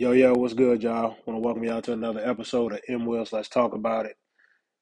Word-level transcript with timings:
Yo, 0.00 0.12
yo, 0.12 0.32
what's 0.32 0.54
good, 0.54 0.80
y'all? 0.80 1.16
want 1.26 1.36
to 1.36 1.44
welcome 1.44 1.64
y'all 1.64 1.82
to 1.82 1.92
another 1.92 2.20
episode 2.24 2.72
of 2.72 2.78
M 2.88 3.04
Wills. 3.04 3.32
Let's 3.32 3.48
talk 3.48 3.74
about 3.74 4.06
it. 4.06 4.14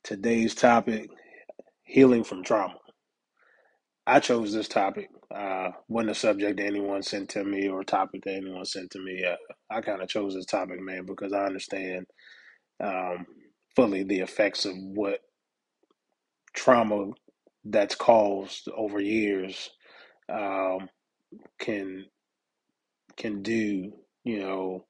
Today's 0.04 0.54
topic: 0.54 1.08
healing 1.85 2.23
from 2.23 2.45
trauma. 2.45 2.75
I 4.07 4.21
chose 4.21 4.53
this 4.53 4.69
topic. 4.69 5.09
Uh, 5.35 5.71
wasn't 5.89 6.11
a 6.11 6.15
subject 6.15 6.59
that 6.59 6.67
anyone 6.67 7.03
sent 7.03 7.31
to 7.31 7.45
me 7.45 7.67
or 7.67 7.81
a 7.81 7.85
topic 7.87 8.25
that 8.25 8.35
anyone 8.35 8.67
sent 8.67 8.91
to 8.91 8.99
me. 8.99 9.25
Uh, 9.25 9.37
I 9.71 9.81
kind 9.81 10.03
of 10.03 10.09
chose 10.11 10.35
this 10.35 10.45
topic, 10.45 10.82
man, 10.82 11.07
because 11.07 11.33
I 11.33 11.46
understand 11.46 12.05
um, 12.85 13.25
fully 13.75 14.03
the 14.03 14.21
effects 14.21 14.67
of 14.67 14.75
what 14.77 15.21
trauma 16.55 17.12
that's 17.64 17.95
caused 17.95 18.69
over 18.77 19.01
years 19.01 19.71
um, 20.30 20.91
can 21.59 22.05
can 23.17 23.41
do. 23.41 23.95
You 24.23 24.41
know, 24.41 24.85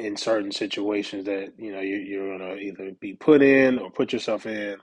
in 0.00 0.16
certain 0.16 0.52
situations 0.52 1.26
that 1.26 1.52
you 1.58 1.72
know 1.72 1.80
you, 1.80 1.96
you're 1.98 2.38
gonna 2.38 2.56
either 2.56 2.92
be 3.00 3.14
put 3.14 3.42
in 3.42 3.78
or 3.78 3.90
put 3.90 4.12
yourself 4.14 4.46
in, 4.46 4.76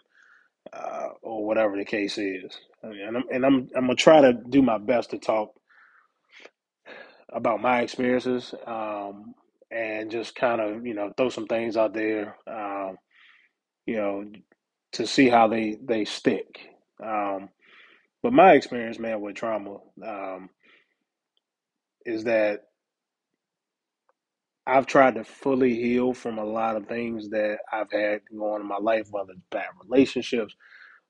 uh, 0.74 1.10
or 1.22 1.46
whatever 1.46 1.78
the 1.78 1.86
case 1.86 2.18
is. 2.18 2.52
I 2.84 2.88
mean, 2.90 3.02
and 3.02 3.18
I'm 3.18 3.24
and 3.32 3.46
I'm 3.46 3.70
I'm 3.76 3.84
gonna 3.86 3.96
try 3.96 4.22
to 4.22 4.34
do 4.34 4.62
my 4.62 4.78
best 4.78 5.12
to 5.12 5.20
talk 5.20 5.54
about 7.34 7.62
my 7.62 7.82
experiences 7.82 8.54
um, 8.68 9.36
and 9.72 10.12
just 10.12 10.36
kind 10.36 10.62
of 10.62 10.86
you 10.86 10.94
know 10.96 11.14
throw 11.18 11.30
some 11.30 11.48
things 11.48 11.78
out 11.78 11.94
there, 11.94 12.38
um, 12.48 12.98
you 13.88 13.98
know, 13.98 14.26
to 14.94 15.08
see 15.08 15.30
how 15.30 15.48
they 15.48 15.78
they 15.84 16.06
stick. 16.06 16.60
Um, 17.04 17.50
but 18.24 18.34
my 18.34 18.54
experience, 18.54 19.00
man, 19.00 19.22
with 19.22 19.36
trauma 19.36 19.78
um, 20.06 20.50
is 22.06 22.26
that 22.26 22.62
I've 24.68 24.88
tried 24.88 25.16
to 25.16 25.26
fully 25.26 25.76
heal 25.76 26.14
from 26.14 26.40
a 26.40 26.46
lot 26.46 26.78
of 26.78 26.88
things 26.88 27.30
that 27.32 27.60
I've 27.74 27.92
had 27.92 28.22
going 28.32 28.56
on 28.56 28.62
in 28.62 28.68
my 28.68 28.80
life, 28.80 29.08
whether 29.12 29.34
it's 29.34 29.42
bad 29.52 29.68
relationships, 29.86 30.56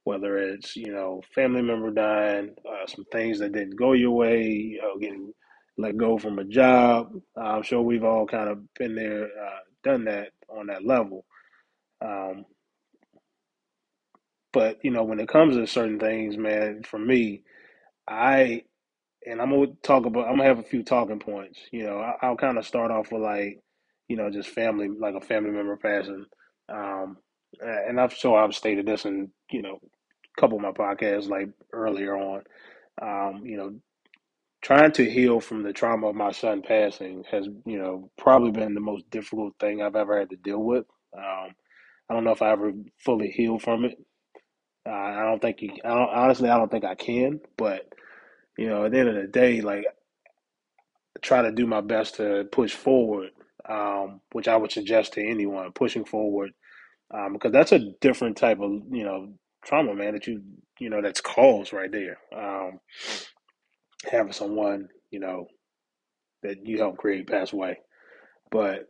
whether 0.06 0.38
it's 0.38 0.76
you 0.76 0.94
know 0.94 1.22
family 1.36 1.64
member 1.64 1.92
dying, 1.92 2.56
uh, 2.70 2.88
some 2.88 3.06
things 3.12 3.40
that 3.40 3.54
didn't 3.54 3.78
go 3.78 3.94
your 3.94 4.12
way, 4.12 4.44
you 4.44 4.82
know, 4.82 4.98
getting 5.00 5.34
let 5.78 5.98
go 5.98 6.18
from 6.20 6.40
a 6.40 6.46
job. 6.46 7.12
I'm 7.38 7.64
sure 7.64 7.82
we've 7.82 8.06
all 8.06 8.28
kind 8.28 8.50
of 8.50 8.74
been 8.76 8.96
there, 8.96 9.26
uh, 9.26 9.60
done 9.84 10.06
that 10.06 10.30
on 10.50 10.68
that 10.68 10.86
level. 10.86 11.26
Um, 12.02 12.46
but 14.54 14.80
you 14.84 14.92
know, 14.92 15.04
when 15.04 15.20
it 15.20 15.30
comes 15.30 15.56
to 15.58 15.68
certain 15.68 16.00
things, 16.00 16.38
man, 16.38 16.84
for 16.84 17.00
me, 17.00 17.44
I 18.08 18.64
and 19.30 19.42
I'm 19.42 19.50
gonna 19.52 19.68
talk 19.84 20.06
about. 20.06 20.28
I'm 20.28 20.38
gonna 20.38 20.46
have 20.46 20.60
a 20.60 20.64
few 20.64 20.84
talking 20.84 21.20
points. 21.20 21.60
You 21.72 21.84
know, 21.84 22.00
I, 22.00 22.14
I'll 22.22 22.38
kind 22.38 22.58
of 22.58 22.66
start 22.66 22.92
off 22.92 23.12
with 23.12 23.22
like, 23.22 23.60
you 24.08 24.16
know, 24.18 24.30
just 24.30 24.50
family, 24.50 24.90
like 24.90 25.16
a 25.16 25.22
family 25.22 25.52
member 25.52 25.78
passing. 25.78 26.26
Um, 26.70 27.18
and 27.62 28.00
I've 28.00 28.14
so 28.14 28.36
I've 28.36 28.56
stated 28.56 28.86
this 28.86 29.06
in 29.06 29.30
you 29.52 29.62
know 29.62 29.80
a 29.82 30.42
couple 30.42 30.58
of 30.58 30.64
my 30.64 30.72
podcasts 30.72 31.30
like 31.30 31.50
earlier 31.74 32.16
on. 32.16 32.44
Um, 33.02 33.46
you 33.46 33.58
know, 33.58 33.76
trying 34.62 34.92
to 34.94 35.10
heal 35.10 35.40
from 35.40 35.64
the 35.64 35.74
trauma 35.74 36.08
of 36.08 36.16
my 36.16 36.32
son 36.32 36.62
passing 36.62 37.24
has 37.32 37.48
you 37.66 37.80
know 37.80 38.10
probably 38.18 38.52
been 38.52 38.74
the 38.74 38.80
most 38.80 39.10
difficult 39.10 39.54
thing 39.60 39.82
I've 39.82 39.96
ever 39.96 40.18
had 40.20 40.30
to 40.32 40.38
deal 40.38 40.64
with. 40.64 40.86
Um, 41.18 41.50
I 42.10 42.14
don't 42.14 42.24
know 42.24 42.32
if 42.32 42.42
I 42.42 42.52
ever 42.52 42.72
fully 42.98 43.30
healed 43.30 43.62
from 43.62 43.86
it. 43.86 43.98
Uh, 44.88 44.92
I 44.94 45.24
don't 45.24 45.42
think 45.42 45.62
you. 45.62 45.72
I 45.84 45.90
don't, 45.90 46.10
honestly, 46.10 46.50
I 46.50 46.58
don't 46.58 46.72
think 46.72 46.86
I 46.86 46.96
can. 46.96 47.42
But 47.58 47.92
you 48.58 48.68
know, 48.68 48.86
at 48.86 48.92
the 48.92 49.00
end 49.00 49.10
of 49.10 49.16
the 49.16 49.28
day, 49.28 49.62
like 49.62 49.86
try 51.22 51.42
to 51.42 51.52
do 51.52 51.66
my 51.66 51.82
best 51.82 52.16
to 52.16 52.46
push 52.52 52.74
forward, 52.74 53.32
um, 53.68 54.22
which 54.32 54.48
I 54.48 54.58
would 54.58 54.72
suggest 54.72 55.14
to 55.14 55.26
anyone 55.26 55.72
pushing 55.72 56.06
forward, 56.06 56.52
um, 57.14 57.34
because 57.34 57.52
that's 57.52 57.72
a 57.72 57.92
different 58.02 58.38
type 58.38 58.60
of 58.60 58.72
you 58.92 59.04
know 59.04 59.34
trauma, 59.64 59.94
man. 59.94 60.14
That 60.14 60.28
you 60.28 60.42
you 60.80 60.90
know 60.90 61.02
that's 61.02 61.22
caused 61.22 61.74
right 61.74 61.92
there. 61.92 62.18
Um, 62.36 62.80
having 64.12 64.34
someone 64.34 64.90
you 65.12 65.20
know 65.20 65.48
that 66.44 66.66
you 66.66 66.78
helped 66.80 66.98
create 66.98 67.28
pass 67.28 67.54
away, 67.54 67.80
but 68.52 68.88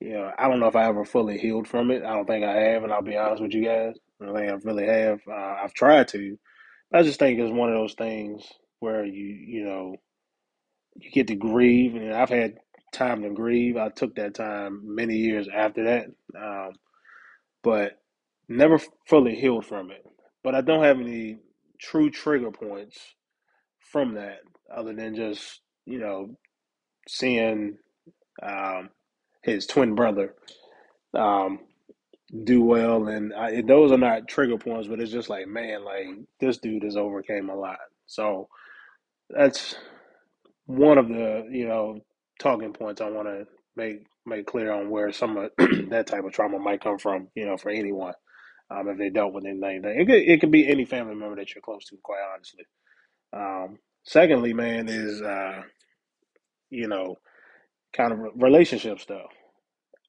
you 0.00 0.14
know 0.14 0.32
I 0.36 0.48
don't 0.48 0.60
know 0.60 0.68
if 0.68 0.76
I 0.76 0.86
ever 0.86 1.04
fully 1.04 1.38
healed 1.38 1.68
from 1.68 1.90
it. 1.90 2.02
I 2.02 2.14
don't 2.14 2.26
think 2.26 2.44
I 2.44 2.54
have, 2.54 2.82
and 2.82 2.92
I'll 2.92 3.02
be 3.02 3.16
honest 3.16 3.42
with 3.42 3.54
you 3.54 3.64
guys. 3.64 3.94
I 4.20 4.26
don't 4.26 4.34
think 4.36 4.50
I 4.50 4.54
really 4.64 4.86
have. 4.86 5.20
Uh, 5.28 5.56
I've 5.62 5.74
tried 5.74 6.08
to. 6.08 6.38
I 6.92 7.02
just 7.02 7.18
think 7.18 7.38
it's 7.38 7.52
one 7.52 7.70
of 7.70 7.74
those 7.74 7.94
things 7.94 8.44
where 8.84 9.04
you 9.04 9.26
you 9.26 9.64
know 9.64 9.96
you 10.96 11.10
get 11.10 11.28
to 11.28 11.34
grieve, 11.34 11.94
and 11.94 12.12
I've 12.12 12.28
had 12.28 12.58
time 12.92 13.22
to 13.22 13.30
grieve. 13.30 13.76
I 13.76 13.88
took 13.88 14.14
that 14.16 14.34
time 14.34 14.82
many 14.84 15.16
years 15.16 15.48
after 15.52 15.84
that, 15.84 16.06
um, 16.40 16.74
but 17.62 17.98
never 18.48 18.78
fully 19.08 19.34
healed 19.34 19.66
from 19.66 19.90
it. 19.90 20.04
But 20.42 20.54
I 20.54 20.60
don't 20.60 20.84
have 20.84 21.00
any 21.00 21.38
true 21.80 22.10
trigger 22.10 22.50
points 22.50 22.98
from 23.80 24.14
that, 24.14 24.40
other 24.74 24.94
than 24.94 25.16
just 25.16 25.62
you 25.86 25.98
know 25.98 26.36
seeing 27.08 27.78
um, 28.42 28.90
his 29.42 29.66
twin 29.66 29.94
brother 29.94 30.34
um, 31.14 31.60
do 32.44 32.62
well, 32.62 33.08
and 33.08 33.32
I, 33.34 33.62
those 33.62 33.92
are 33.92 33.98
not 33.98 34.28
trigger 34.28 34.58
points, 34.58 34.88
but 34.88 35.00
it's 35.00 35.12
just 35.12 35.30
like 35.30 35.48
man, 35.48 35.84
like 35.84 36.06
this 36.40 36.58
dude 36.58 36.84
has 36.84 36.96
overcame 36.96 37.48
a 37.48 37.56
lot. 37.56 37.78
So 38.06 38.48
that's 39.30 39.76
one 40.66 40.98
of 40.98 41.08
the 41.08 41.46
you 41.50 41.66
know 41.66 42.00
talking 42.38 42.72
points 42.72 43.00
I 43.00 43.10
want 43.10 43.28
to 43.28 43.46
make 43.76 44.06
make 44.26 44.46
clear 44.46 44.72
on 44.72 44.90
where 44.90 45.12
some 45.12 45.36
of 45.36 45.50
that 45.90 46.06
type 46.06 46.24
of 46.24 46.32
trauma 46.32 46.58
might 46.58 46.82
come 46.82 46.98
from. 46.98 47.28
You 47.34 47.46
know, 47.46 47.56
for 47.56 47.70
anyone, 47.70 48.14
um, 48.70 48.88
if 48.88 48.98
they 48.98 49.10
dealt 49.10 49.32
with 49.34 49.44
anything, 49.46 49.82
it 49.84 50.06
could 50.06 50.16
it 50.16 50.40
could 50.40 50.50
be 50.50 50.68
any 50.68 50.84
family 50.84 51.14
member 51.14 51.36
that 51.36 51.54
you're 51.54 51.62
close 51.62 51.84
to. 51.86 51.96
Quite 52.02 52.22
honestly. 52.34 52.64
Um, 53.32 53.78
secondly, 54.04 54.54
man, 54.54 54.88
is 54.88 55.22
uh, 55.22 55.62
you 56.70 56.88
know 56.88 57.16
kind 57.94 58.12
of 58.12 58.20
relationship 58.36 59.00
stuff. 59.00 59.30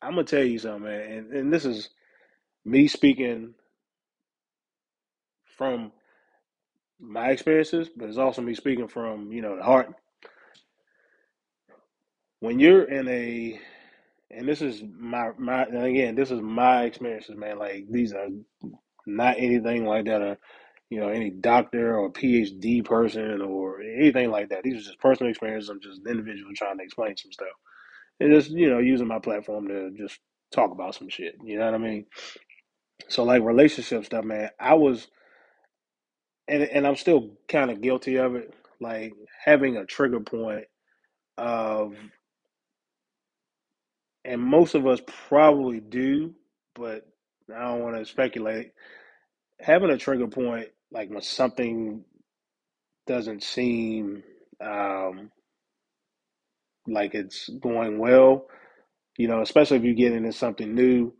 I'm 0.01 0.11
gonna 0.11 0.25
tell 0.25 0.43
you 0.43 0.59
something, 0.59 0.83
man, 0.83 1.11
and, 1.11 1.33
and 1.33 1.53
this 1.53 1.65
is 1.65 1.89
me 2.65 2.87
speaking 2.87 3.53
from 5.57 5.91
my 6.99 7.29
experiences, 7.29 7.89
but 7.95 8.09
it's 8.09 8.17
also 8.17 8.41
me 8.41 8.53
speaking 8.53 8.87
from 8.87 9.31
you 9.31 9.41
know 9.41 9.57
the 9.57 9.63
heart. 9.63 9.93
When 12.39 12.59
you're 12.59 12.83
in 12.83 13.07
a 13.07 13.59
and 14.31 14.47
this 14.47 14.61
is 14.61 14.83
my 14.97 15.31
my 15.37 15.63
again 15.63 16.15
this 16.15 16.31
is 16.31 16.41
my 16.41 16.83
experiences 16.83 17.35
man 17.35 17.57
like 17.57 17.85
these 17.89 18.13
are 18.13 18.27
not 19.05 19.37
anything 19.37 19.85
like 19.85 20.05
that 20.05 20.21
or 20.21 20.37
you 20.89 20.99
know 20.99 21.09
any 21.09 21.29
doctor 21.29 21.97
or 21.97 22.11
phd 22.11 22.85
person 22.85 23.41
or 23.41 23.81
anything 23.81 24.31
like 24.31 24.49
that. 24.49 24.63
These 24.63 24.75
are 24.75 24.87
just 24.87 24.99
personal 24.99 25.29
experiences. 25.29 25.69
I'm 25.69 25.81
just 25.81 26.01
an 26.05 26.11
individual 26.11 26.51
trying 26.55 26.77
to 26.77 26.83
explain 26.83 27.15
some 27.17 27.31
stuff 27.31 27.47
and 28.19 28.33
just 28.33 28.51
you 28.51 28.69
know 28.69 28.79
using 28.79 29.07
my 29.07 29.19
platform 29.19 29.67
to 29.67 29.91
just 29.91 30.19
talk 30.51 30.71
about 30.71 30.95
some 30.95 31.09
shit. 31.09 31.35
You 31.43 31.57
know 31.57 31.65
what 31.65 31.75
i 31.75 31.77
mean? 31.77 32.05
So 33.09 33.23
like 33.23 33.43
relationship 33.43 34.05
stuff 34.05 34.25
man 34.25 34.49
i 34.59 34.73
was 34.73 35.07
and 36.47 36.63
and 36.63 36.87
i'm 36.87 36.95
still 36.95 37.31
kind 37.47 37.71
of 37.71 37.81
guilty 37.81 38.17
of 38.17 38.35
it 38.35 38.53
like 38.81 39.13
having 39.45 39.77
a 39.77 39.85
trigger 39.85 40.19
point 40.19 40.65
of 41.37 41.95
and 44.25 44.41
most 44.41 44.75
of 44.75 44.85
us 44.87 44.99
probably 45.29 45.79
do, 45.79 46.33
but 46.73 47.07
I 47.53 47.61
don't 47.61 47.81
want 47.81 47.95
to 47.97 48.05
speculate. 48.05 48.71
Having 49.59 49.91
a 49.91 49.97
trigger 49.97 50.27
point, 50.27 50.69
like 50.91 51.09
when 51.09 51.21
something 51.21 52.03
doesn't 53.07 53.43
seem 53.43 54.23
um, 54.61 55.31
like 56.87 57.13
it's 57.15 57.49
going 57.49 57.99
well, 57.99 58.47
you 59.17 59.27
know, 59.27 59.41
especially 59.41 59.77
if 59.77 59.83
you 59.83 59.93
get 59.95 60.11
into 60.13 60.33
something 60.33 60.73
new 60.73 61.13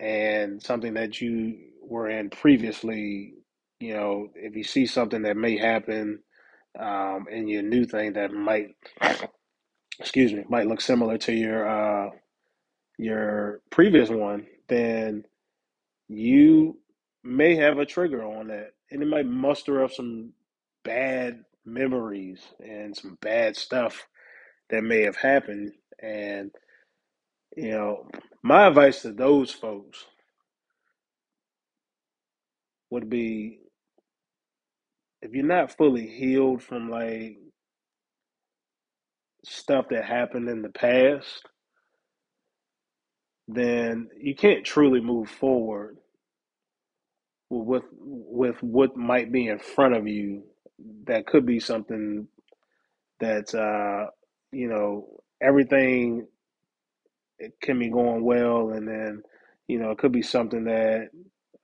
and 0.00 0.62
something 0.62 0.94
that 0.94 1.20
you 1.20 1.58
were 1.82 2.08
in 2.08 2.30
previously, 2.30 3.34
you 3.80 3.94
know, 3.94 4.28
if 4.34 4.56
you 4.56 4.64
see 4.64 4.86
something 4.86 5.22
that 5.22 5.36
may 5.36 5.56
happen 5.58 6.20
um, 6.78 7.26
in 7.30 7.48
your 7.48 7.62
new 7.62 7.84
thing 7.84 8.14
that 8.14 8.32
might, 8.32 8.76
excuse 10.00 10.32
me, 10.32 10.44
might 10.48 10.66
look 10.66 10.80
similar 10.80 11.18
to 11.18 11.32
your 11.32 11.68
uh, 11.68 12.10
your 12.98 13.60
previous 13.70 14.08
one, 14.10 14.46
then 14.68 15.24
you 16.08 16.78
may 17.24 17.56
have 17.56 17.78
a 17.78 17.86
trigger 17.86 18.24
on 18.24 18.48
that. 18.48 18.72
And 18.90 19.02
it 19.02 19.08
might 19.08 19.26
muster 19.26 19.84
up 19.84 19.92
some 19.92 20.32
bad 20.84 21.44
memories 21.64 22.40
and 22.60 22.96
some 22.96 23.18
bad 23.20 23.56
stuff 23.56 24.06
that 24.70 24.82
may 24.84 25.02
have 25.02 25.16
happened. 25.16 25.72
And 26.02 26.52
you 27.56 27.70
know 27.72 28.08
my 28.42 28.66
advice 28.68 29.02
to 29.02 29.12
those 29.12 29.50
folks 29.50 30.04
would 32.90 33.10
be 33.10 33.60
if 35.22 35.32
you're 35.32 35.44
not 35.46 35.76
fully 35.76 36.06
healed 36.06 36.62
from 36.62 36.90
like 36.90 37.38
stuff 39.44 39.86
that 39.90 40.04
happened 40.04 40.48
in 40.48 40.62
the 40.62 40.70
past 40.70 41.42
then 43.48 44.08
you 44.20 44.34
can't 44.34 44.64
truly 44.64 45.00
move 45.00 45.28
forward 45.30 45.96
with 47.50 47.84
with 47.92 48.62
what 48.62 48.96
might 48.96 49.32
be 49.32 49.48
in 49.48 49.58
front 49.60 49.94
of 49.96 50.08
you. 50.08 50.44
That 51.06 51.26
could 51.26 51.46
be 51.46 51.60
something 51.60 52.28
that 53.20 53.54
uh, 53.54 54.10
you 54.52 54.68
know 54.68 55.08
everything 55.42 56.28
it 57.40 57.54
can 57.62 57.80
be 57.80 57.90
going 57.90 58.24
well, 58.24 58.70
and 58.72 58.88
then 58.88 59.22
you 59.68 59.80
know 59.80 59.92
it 59.92 59.98
could 59.98 60.12
be 60.12 60.22
something 60.22 60.64
that 60.66 61.10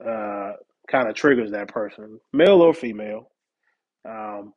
uh, 0.06 0.54
kind 0.90 1.08
of 1.10 1.16
triggers 1.16 1.52
that 1.52 1.68
person, 1.68 2.20
male 2.34 2.62
or 2.62 2.74
female. 2.74 3.31
Um, 4.08 4.54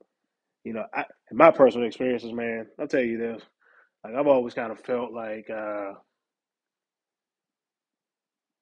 you 0.64 0.74
know, 0.74 0.86
I, 0.94 1.06
in 1.32 1.38
my 1.38 1.52
personal 1.52 1.88
experiences, 1.88 2.34
man, 2.34 2.68
I'll 2.80 2.88
tell 2.88 3.02
you 3.02 3.18
this. 3.18 3.44
Like 4.04 4.16
I've 4.16 4.28
always 4.28 4.54
kind 4.54 4.72
of 4.72 4.80
felt 4.82 5.14
like 5.14 5.50
uh, 5.50 5.94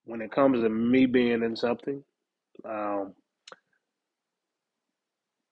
when 0.06 0.22
it 0.22 0.32
comes 0.32 0.62
to 0.62 0.70
me 0.70 1.06
being 1.06 1.44
in 1.44 1.56
something, 1.56 2.04
um, 2.66 3.14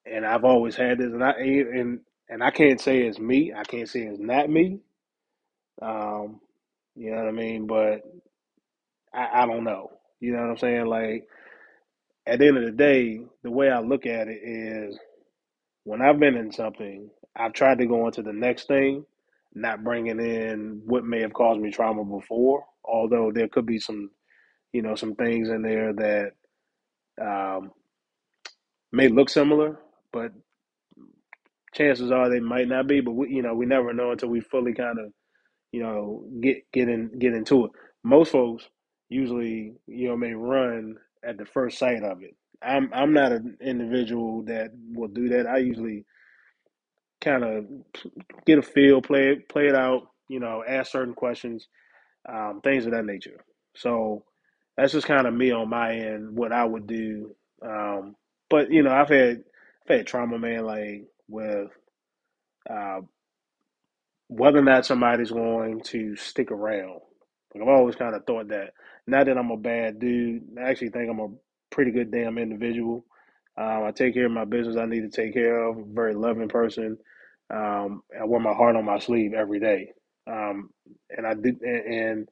and 0.06 0.26
I've 0.26 0.46
always 0.46 0.76
had 0.76 1.00
this, 1.00 1.14
and 1.14 1.24
I 1.24 1.32
and 1.32 2.00
and 2.30 2.44
I 2.44 2.52
can't 2.52 2.82
say 2.82 3.02
it's 3.04 3.20
me. 3.20 3.54
I 3.54 3.64
can't 3.64 3.90
say 3.90 4.02
it's 4.02 4.20
not 4.20 4.50
me. 4.50 4.80
Um, 5.82 6.42
you 6.96 7.12
know 7.12 7.18
what 7.18 7.28
I 7.30 7.32
mean? 7.32 7.68
But 7.68 8.02
I, 9.14 9.44
I 9.44 9.46
don't 9.46 9.64
know. 9.64 9.92
You 10.20 10.34
know 10.34 10.42
what 10.42 10.52
I'm 10.52 10.58
saying? 10.58 10.86
Like 10.88 11.28
at 12.28 12.40
the 12.40 12.48
end 12.48 12.58
of 12.58 12.66
the 12.66 12.72
day, 12.72 13.22
the 13.44 13.52
way 13.52 13.70
I 13.70 13.80
look 13.80 14.06
at 14.06 14.28
it 14.28 14.42
is 14.44 14.98
when 15.84 16.02
I've 16.02 16.20
been 16.20 16.38
in 16.38 16.52
something, 16.52 17.10
I've 17.36 17.54
tried 17.54 17.80
to 17.80 17.88
go 17.88 18.08
into 18.08 18.22
the 18.24 18.34
next 18.34 18.68
thing, 18.68 19.06
not 19.56 19.84
bringing 19.84 20.20
in 20.20 20.82
what 20.86 21.06
may 21.06 21.22
have 21.22 21.34
caused 21.34 21.62
me 21.62 21.72
trauma 21.72 22.04
before. 22.06 22.66
Although 22.86 23.32
there 23.34 23.48
could 23.48 23.66
be 23.66 23.80
some, 23.80 24.12
you 24.74 24.82
know, 24.82 24.96
some 24.96 25.16
things 25.16 25.50
in 25.50 25.62
there 25.64 25.94
that 25.94 26.32
um, 27.22 27.72
may 28.92 29.10
look 29.10 29.30
similar, 29.30 29.80
but 30.14 30.32
chances 31.76 32.12
are 32.12 32.30
they 32.30 32.40
might 32.40 32.68
not 32.68 32.88
be. 32.88 33.02
But 33.02 33.14
we, 33.14 33.30
you 33.30 33.42
know, 33.42 33.56
we 33.56 33.66
never 33.66 33.94
know 33.94 34.12
until 34.12 34.30
we 34.30 34.42
fully 34.42 34.74
kind 34.74 35.00
of, 35.00 35.14
you 35.72 35.84
know, 35.84 36.26
get 36.42 36.58
get 36.74 36.90
in 36.90 37.20
get 37.20 37.34
into 37.34 37.66
it. 37.66 37.72
Most 38.04 38.32
folks 38.32 38.68
usually, 39.10 39.74
you 39.88 40.10
know, 40.10 40.18
may 40.18 40.34
run 40.34 40.96
at 41.28 41.38
the 41.38 41.46
first 41.46 41.80
sight 41.80 42.04
of 42.04 42.24
it. 42.24 42.36
I'm 42.64 42.92
I'm 42.94 43.14
not 43.14 43.32
an 43.32 43.58
individual 43.62 44.44
that 44.44 44.72
will 44.94 45.08
do 45.08 45.30
that. 45.30 45.48
I 45.48 45.58
usually 45.58 46.06
kind 47.22 47.44
of 47.44 47.66
get 48.46 48.60
a 48.60 48.62
feel, 48.62 49.02
play 49.02 49.30
it, 49.30 49.50
play 49.50 49.68
it 49.68 49.76
out, 49.76 50.08
you 50.28 50.40
know, 50.40 50.64
ask 50.68 50.92
certain 50.92 51.14
questions, 51.14 51.68
um, 52.28 52.62
things 52.64 52.86
of 52.86 52.92
that 52.92 53.06
nature. 53.06 53.44
So 53.76 54.26
that's 54.78 54.94
just 54.94 55.08
kind 55.08 55.28
of 55.28 55.34
me 55.34 55.52
on 55.52 55.70
my 55.70 55.94
end, 55.96 56.36
what 56.36 56.52
I 56.52 56.66
would 56.66 56.88
do. 56.88 57.36
Um, 57.64 58.16
but 58.50 58.72
you 58.72 58.84
know, 58.84 58.92
I've 58.92 59.10
had 59.10 59.44
I've 59.90 59.98
had 59.98 60.08
trauma, 60.08 60.38
man, 60.40 60.66
like 60.66 61.08
with 61.28 61.70
uh, 62.70 63.02
whether 64.28 64.60
or 64.60 64.64
not 64.64 64.86
somebody's 64.86 65.32
going 65.32 65.82
to 65.82 66.16
stick 66.16 66.52
around. 66.52 67.00
Like 67.54 67.64
I've 67.64 67.70
always 67.70 67.96
kind 67.96 68.16
of 68.16 68.26
thought 68.26 68.50
that. 68.50 68.74
Not 69.08 69.26
that 69.26 69.38
I'm 69.38 69.52
a 69.52 69.58
bad 69.58 70.00
dude. 70.00 70.44
I 70.60 70.70
actually 70.70 70.90
think 70.90 71.10
I'm 71.10 71.20
a 71.20 71.28
pretty 71.72 71.92
good 71.92 72.12
damn 72.12 72.38
individual. 72.38 73.06
Um, 73.58 73.84
I 73.86 73.92
take 73.92 74.14
care 74.14 74.28
of 74.28 74.32
my 74.32 74.46
business 74.46 74.78
I 74.78 74.86
need 74.86 75.02
to 75.02 75.10
take 75.10 75.34
care 75.34 75.64
of. 75.64 75.78
I'm 75.78 75.84
a 75.92 75.94
very 75.94 76.16
loving 76.16 76.50
person. 76.50 76.98
Um, 77.50 78.04
I 78.20 78.26
wear 78.26 78.40
my 78.40 78.54
heart 78.54 78.76
on 78.78 78.86
my 78.86 79.00
sleeve 79.00 79.34
every 79.34 79.60
day. 79.60 79.92
Um, 80.28 80.70
and 81.10 81.28
I 81.28 81.34
do, 81.34 81.56
and, 81.62 81.94
and 81.94 82.30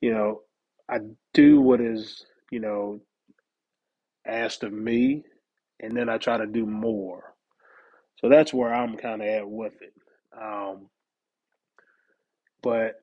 you 0.00 0.12
know, 0.12 0.42
I 0.88 0.98
do 1.34 1.60
what 1.60 1.80
is 1.80 2.24
you 2.50 2.60
know 2.60 3.00
asked 4.26 4.64
of 4.64 4.72
me, 4.72 5.24
and 5.80 5.96
then 5.96 6.08
I 6.08 6.18
try 6.18 6.38
to 6.38 6.46
do 6.46 6.66
more. 6.66 7.34
So 8.20 8.28
that's 8.28 8.52
where 8.54 8.74
I'm 8.74 8.96
kind 8.96 9.22
of 9.22 9.28
at 9.28 9.48
with 9.48 9.74
it. 9.82 9.94
Um, 10.40 10.88
but 12.62 13.02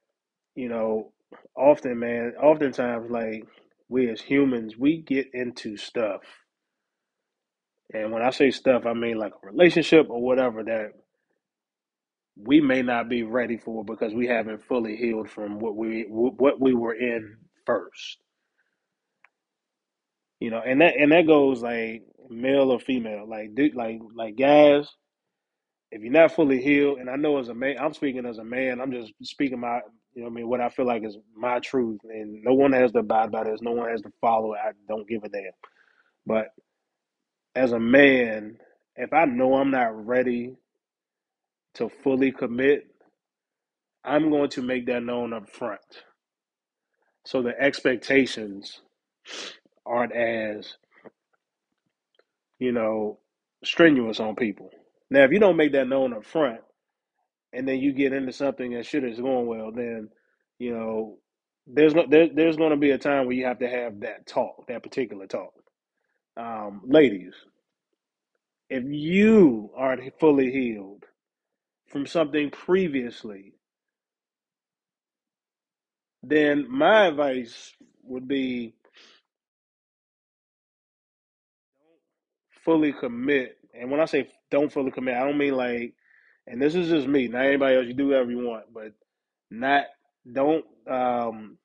you 0.55 0.69
know, 0.69 1.11
often, 1.55 1.99
man, 1.99 2.33
oftentimes, 2.41 3.09
like 3.09 3.45
we 3.89 4.09
as 4.09 4.21
humans, 4.21 4.77
we 4.77 4.97
get 5.01 5.27
into 5.33 5.77
stuff. 5.77 6.21
And 7.93 8.11
when 8.11 8.23
I 8.23 8.31
say 8.31 8.51
stuff, 8.51 8.85
I 8.85 8.93
mean 8.93 9.17
like 9.19 9.33
a 9.43 9.47
relationship 9.47 10.07
or 10.09 10.21
whatever 10.21 10.63
that 10.63 10.91
we 12.37 12.61
may 12.61 12.81
not 12.83 13.09
be 13.09 13.23
ready 13.23 13.57
for 13.57 13.85
because 13.85 14.13
we 14.13 14.27
haven't 14.27 14.63
fully 14.67 14.95
healed 14.97 15.29
from 15.29 15.59
what 15.59 15.75
we 15.75 16.05
what 16.09 16.61
we 16.61 16.73
were 16.73 16.93
in 16.95 17.37
first. 17.65 18.19
You 20.39 20.51
know, 20.51 20.61
and 20.65 20.81
that 20.81 20.95
and 20.97 21.11
that 21.13 21.27
goes 21.27 21.61
like 21.63 22.03
male 22.29 22.71
or 22.71 22.79
female, 22.79 23.27
like 23.29 23.51
like 23.75 23.99
like 24.15 24.37
guys. 24.37 24.87
if 25.91 26.03
you're 26.03 26.13
not 26.13 26.33
fully 26.33 26.61
healed, 26.61 26.99
and 26.99 27.09
I 27.09 27.17
know 27.17 27.39
as 27.39 27.49
a 27.49 27.55
man, 27.55 27.77
I'm 27.79 27.95
speaking 27.95 28.27
as 28.27 28.39
a 28.39 28.45
man, 28.45 28.81
I'm 28.81 28.93
just 28.93 29.13
speaking 29.23 29.61
my, 29.61 29.81
you 30.15 30.21
know, 30.21 30.29
what 30.29 30.31
I 30.31 30.35
mean, 30.35 30.49
what 30.49 30.61
I 30.61 30.69
feel 30.69 30.85
like 30.85 31.03
is 31.03 31.17
my 31.35 31.59
truth, 31.59 31.99
and 32.03 32.43
no 32.43 32.53
one 32.53 32.73
has 32.73 32.91
to 32.93 32.99
abide 32.99 33.31
by 33.31 33.43
this, 33.45 33.61
no 33.61 33.71
one 33.71 33.89
has 33.89 34.01
to 34.01 34.11
follow 34.21 34.53
it. 34.53 34.59
I 34.63 34.71
don't 34.87 35.07
give 35.07 35.23
a 35.23 35.29
damn. 35.29 35.51
But 36.25 36.47
as 37.55 37.71
a 37.71 37.79
man, 37.79 38.57
if 38.95 39.13
I 39.13 39.25
know 39.25 39.55
I'm 39.55 39.71
not 39.71 40.05
ready 40.05 40.55
to 41.75 41.89
fully 42.03 42.31
commit, 42.31 42.87
I'm 44.03 44.29
going 44.29 44.49
to 44.51 44.61
make 44.61 44.85
that 44.87 45.03
known 45.03 45.33
up 45.33 45.49
front, 45.49 45.81
so 47.25 47.41
the 47.41 47.59
expectations 47.59 48.81
aren't 49.85 50.13
as, 50.13 50.75
you 52.59 52.71
know, 52.71 53.19
strenuous 53.63 54.19
on 54.19 54.35
people. 54.35 54.69
Now, 55.09 55.23
if 55.23 55.31
you 55.31 55.39
don't 55.39 55.57
make 55.57 55.71
that 55.73 55.87
known 55.87 56.13
up 56.13 56.25
front, 56.25 56.59
and 57.53 57.67
then 57.67 57.79
you 57.79 57.93
get 57.93 58.13
into 58.13 58.33
something 58.33 58.73
and 58.73 58.85
shit 58.85 59.03
is 59.03 59.19
going 59.19 59.45
well, 59.47 59.71
then 59.71 60.09
you 60.59 60.73
know 60.73 61.17
there's 61.67 61.95
no, 61.95 62.05
there, 62.09 62.29
there's 62.33 62.57
going 62.57 62.71
to 62.71 62.77
be 62.77 62.91
a 62.91 62.97
time 62.97 63.25
where 63.25 63.35
you 63.35 63.45
have 63.45 63.59
to 63.59 63.69
have 63.69 64.01
that 64.01 64.27
talk, 64.27 64.67
that 64.67 64.83
particular 64.83 65.27
talk. 65.27 65.53
Um, 66.35 66.81
ladies, 66.85 67.33
if 68.69 68.83
you 68.85 69.69
aren't 69.75 70.19
fully 70.19 70.51
healed 70.51 71.05
from 71.87 72.05
something 72.05 72.49
previously, 72.49 73.53
then 76.23 76.65
my 76.69 77.07
advice 77.07 77.73
would 78.03 78.27
be 78.27 78.73
fully 82.65 82.93
commit. 82.93 83.57
And 83.73 83.91
when 83.91 83.99
I 83.99 84.05
say 84.05 84.29
don't 84.49 84.71
fully 84.71 84.91
commit, 84.91 85.15
I 85.15 85.25
don't 85.25 85.37
mean 85.37 85.55
like, 85.55 85.93
and 86.47 86.61
this 86.61 86.75
is 86.75 86.89
just 86.89 87.07
me, 87.07 87.27
not 87.29 87.45
anybody 87.45 87.77
else. 87.77 87.87
You 87.87 87.93
do 87.95 88.07
whatever 88.09 88.31
you 88.31 88.45
want, 88.45 88.65
but 88.73 88.93
not 89.51 89.85
don't 90.31 90.65
um 90.89 91.55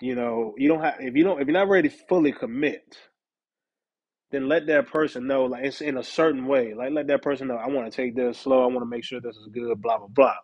You 0.00 0.14
know, 0.14 0.54
you 0.58 0.68
don't 0.68 0.82
have 0.82 0.96
if 1.00 1.14
you 1.16 1.24
don't 1.24 1.40
if 1.40 1.46
you're 1.48 1.58
not 1.58 1.68
ready 1.70 1.88
to 1.88 1.96
fully 2.08 2.32
commit, 2.32 2.98
then 4.32 4.48
let 4.48 4.66
that 4.68 4.88
person 4.88 5.26
know 5.26 5.46
like 5.46 5.64
it's 5.64 5.80
in 5.82 5.98
a 5.98 6.04
certain 6.04 6.46
way. 6.46 6.74
Like 6.74 6.92
let 6.92 7.08
that 7.08 7.22
person 7.22 7.48
know 7.48 7.56
I 7.56 7.68
want 7.68 7.90
to 7.90 7.96
take 7.96 8.16
this 8.16 8.38
slow. 8.38 8.62
I 8.62 8.66
want 8.66 8.80
to 8.80 8.86
make 8.86 9.04
sure 9.04 9.20
this 9.20 9.36
is 9.36 9.48
good. 9.52 9.82
Blah 9.82 9.98
blah 9.98 10.08
blah. 10.08 10.36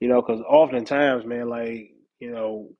You 0.00 0.08
know, 0.08 0.22
because 0.22 0.42
oftentimes, 0.42 1.26
man, 1.26 1.48
like 1.50 1.92
you 2.20 2.32
know, 2.32 2.70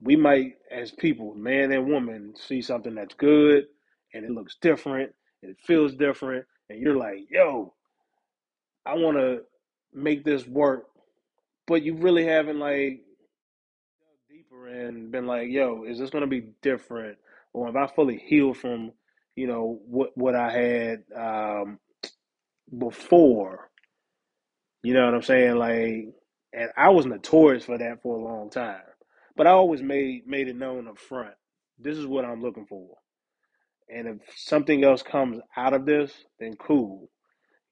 we 0.00 0.16
might 0.16 0.54
as 0.70 0.92
people, 0.92 1.34
man 1.34 1.72
and 1.72 1.88
woman, 1.88 2.34
see 2.36 2.62
something 2.62 2.94
that's 2.94 3.14
good 3.14 3.64
and 4.14 4.24
it 4.24 4.30
looks 4.32 4.56
different 4.60 5.12
and 5.42 5.52
it 5.52 5.58
feels 5.66 5.94
different, 5.94 6.46
and 6.70 6.80
you're 6.80 6.96
like, 6.96 7.18
yo, 7.30 7.74
I 8.86 8.94
want 8.94 9.16
to 9.18 9.42
make 9.92 10.24
this 10.24 10.46
work, 10.46 10.84
but 11.66 11.82
you 11.82 11.96
really 11.96 12.24
haven't 12.26 12.58
like 12.58 13.02
deeper 14.30 14.66
and 14.68 15.12
been 15.12 15.26
like, 15.26 15.48
yo, 15.50 15.84
is 15.84 15.98
this 15.98 16.10
gonna 16.10 16.26
be 16.26 16.48
different? 16.62 17.18
Or 17.52 17.68
if 17.68 17.76
I 17.76 17.86
fully 17.86 18.18
healed 18.18 18.58
from, 18.58 18.92
you 19.36 19.46
know, 19.46 19.80
what 19.86 20.10
what 20.16 20.34
I 20.34 20.52
had 20.52 21.04
um 21.16 21.78
before, 22.76 23.70
you 24.82 24.94
know 24.94 25.04
what 25.06 25.14
I'm 25.14 25.22
saying? 25.22 25.56
Like 25.56 26.14
and 26.52 26.70
I 26.76 26.90
was 26.90 27.06
notorious 27.06 27.64
for 27.64 27.78
that 27.78 28.02
for 28.02 28.18
a 28.18 28.24
long 28.24 28.50
time. 28.50 28.82
But 29.36 29.46
I 29.46 29.50
always 29.50 29.82
made 29.82 30.26
made 30.26 30.48
it 30.48 30.56
known 30.56 30.88
up 30.88 30.98
front. 30.98 31.34
This 31.78 31.98
is 31.98 32.06
what 32.06 32.24
I'm 32.24 32.42
looking 32.42 32.66
for. 32.66 32.96
And 33.88 34.08
if 34.08 34.18
something 34.36 34.84
else 34.84 35.02
comes 35.02 35.40
out 35.56 35.74
of 35.74 35.86
this, 35.86 36.12
then 36.40 36.56
cool. 36.56 37.10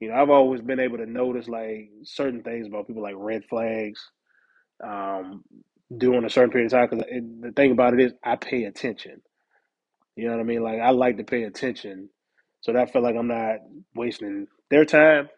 You 0.01 0.09
know, 0.11 0.17
I've 0.17 0.31
always 0.31 0.63
been 0.63 0.81
able 0.81 0.99
to 0.99 1.07
notice 1.07 1.49
like 1.49 1.91
certain 2.05 2.43
things 2.43 2.69
about 2.69 2.89
people 2.89 3.03
like 3.03 3.17
red 3.17 3.45
flags, 3.51 4.11
um, 4.85 5.45
during 5.97 6.25
a 6.25 6.31
certain 6.31 6.51
period 6.51 6.73
of 6.73 6.73
time. 6.73 6.89
Because 6.91 7.07
the 7.43 7.53
thing 7.57 7.73
about 7.73 7.95
it 7.95 8.01
is, 8.01 8.13
I 8.25 8.37
pay 8.37 8.65
attention. 8.65 9.23
You 10.17 10.27
know 10.29 10.33
what 10.35 10.41
I 10.43 10.45
mean? 10.45 10.63
Like 10.63 10.81
I 10.81 10.91
like 10.91 11.19
to 11.19 11.25
pay 11.25 11.45
attention, 11.45 12.11
so 12.61 12.73
that 12.73 12.89
I 12.89 12.93
feel 12.93 13.03
like 13.03 13.17
I'm 13.17 13.29
not 13.29 13.59
wasting 13.95 14.49
their 14.71 14.85
time, 14.85 15.29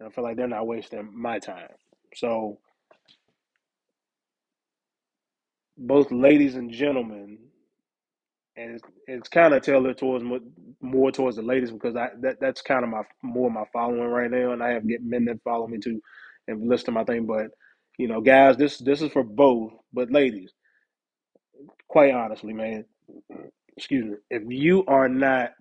and 0.00 0.08
I 0.08 0.12
feel 0.12 0.24
like 0.24 0.36
they're 0.36 0.48
not 0.48 0.66
wasting 0.66 1.10
my 1.14 1.38
time. 1.40 1.68
So 2.16 2.58
both 5.78 6.12
ladies 6.12 6.56
and 6.56 6.70
gentlemen, 6.72 7.38
and 8.56 8.72
it's, 8.74 8.84
it's 9.06 9.28
kind 9.28 9.54
of 9.54 9.62
tailored 9.62 9.98
towards 9.98 10.24
mo- 10.24 10.40
more 10.80 11.12
towards 11.12 11.36
the 11.36 11.42
ladies 11.42 11.70
because 11.70 11.96
I 11.96 12.10
that 12.22 12.40
that's 12.40 12.62
kind 12.62 12.84
of 12.84 12.90
my 12.90 13.02
more 13.22 13.50
my 13.50 13.64
following 13.72 14.02
right 14.10 14.30
now, 14.30 14.52
and 14.52 14.62
I 14.62 14.70
have 14.72 14.88
get 14.88 15.04
men 15.04 15.26
that 15.26 15.42
follow 15.44 15.66
me 15.68 15.78
too 15.78 16.02
and 16.48 16.68
listen 16.68 16.86
to 16.86 16.92
my 16.92 17.04
thing. 17.04 17.26
But 17.26 17.48
you 17.98 18.08
know, 18.08 18.20
guys, 18.20 18.56
this 18.56 18.78
this 18.78 19.02
is 19.02 19.12
for 19.12 19.24
both, 19.24 19.72
but 19.92 20.10
ladies, 20.12 20.52
quite 21.88 22.14
honestly, 22.14 22.52
man, 22.54 22.86
excuse 23.76 24.04
me, 24.06 24.16
if 24.30 24.42
you 24.48 24.84
are 24.86 25.08
not 25.08 25.52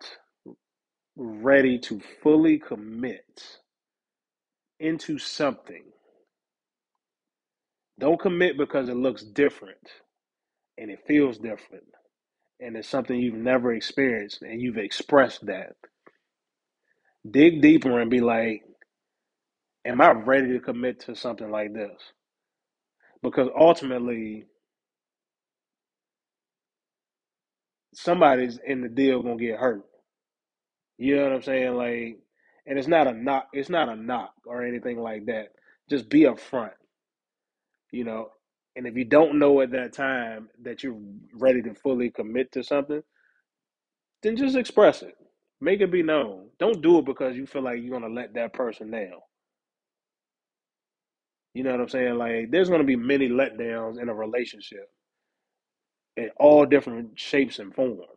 ready 1.18 1.80
to 1.80 2.02
fully 2.24 2.60
commit 2.60 3.60
into 4.80 5.20
something, 5.20 5.84
don't 8.00 8.22
commit 8.22 8.58
because 8.58 8.90
it 8.90 8.96
looks 8.98 9.24
different 9.24 9.78
and 10.78 10.92
it 10.92 11.00
feels 11.08 11.38
different 11.40 11.86
and 12.62 12.78
it's 12.78 12.88
something 12.88 13.20
you've 13.20 13.36
never 13.36 13.74
experienced 13.74 14.44
and 14.44 14.62
you've 14.62 14.78
expressed 14.78 15.46
that. 15.48 15.76
Dig 17.30 17.62
deeper 17.62 18.00
and 18.00 18.12
be 18.12 18.22
like, 18.22 18.64
am 19.86 20.02
I 20.02 20.12
ready 20.12 20.54
to 20.54 20.60
commit 20.60 21.02
to 21.02 21.16
something 21.16 21.52
like 21.52 21.74
this? 21.74 22.00
Because 23.24 23.50
ultimately, 23.60 24.46
somebody's 27.94 28.60
in 28.66 28.82
the 28.82 28.90
deal 28.90 29.22
gonna 29.24 29.38
get 29.38 29.60
hurt. 29.60 29.84
You 30.98 31.18
know 31.18 31.24
what 31.24 31.34
I'm 31.34 31.42
saying? 31.42 31.76
Like, 31.76 32.20
and 32.68 32.80
it's 32.80 32.88
not 32.88 33.08
a 33.08 33.14
knock. 33.14 33.48
It's 33.54 33.70
not 33.70 33.90
a 33.90 33.96
knock 33.96 34.34
or 34.46 34.64
anything 34.64 35.00
like 35.00 35.26
that. 35.26 35.50
Just 35.90 36.10
be 36.10 36.22
upfront. 36.22 36.72
You 37.92 38.06
know, 38.06 38.30
and 38.76 38.88
if 38.88 38.96
you 38.96 39.06
don't 39.06 39.40
know 39.40 39.62
at 39.62 39.72
that 39.72 39.94
time 39.94 40.50
that 40.64 40.84
you're 40.84 41.00
ready 41.34 41.62
to 41.64 41.74
fully 41.76 42.10
commit 42.10 42.52
to 42.54 42.64
something, 42.64 43.02
then 44.24 44.36
just 44.38 44.56
express 44.56 45.02
it. 45.02 45.16
Make 45.60 45.82
it 45.82 45.92
be 45.92 46.04
known. 46.04 46.50
Don't 46.60 46.82
do 46.82 47.00
it 47.00 47.06
because 47.06 47.36
you 47.36 47.46
feel 47.46 47.64
like 47.64 47.82
you're 47.82 48.00
gonna 48.00 48.14
let 48.14 48.34
that 48.36 48.54
person 48.54 48.92
down. 48.92 49.20
You 51.54 51.64
know 51.64 51.72
what 51.72 51.82
I'm 51.82 51.90
saying? 51.90 52.16
Like, 52.18 52.52
there's 52.52 52.70
gonna 52.70 52.84
be 52.84 52.96
many 52.96 53.30
letdowns 53.30 54.02
in 54.02 54.10
a 54.10 54.14
relationship 54.14 54.90
in 56.18 56.30
all 56.38 56.66
different 56.66 57.20
shapes 57.20 57.60
and 57.60 57.74
forms. 57.74 58.08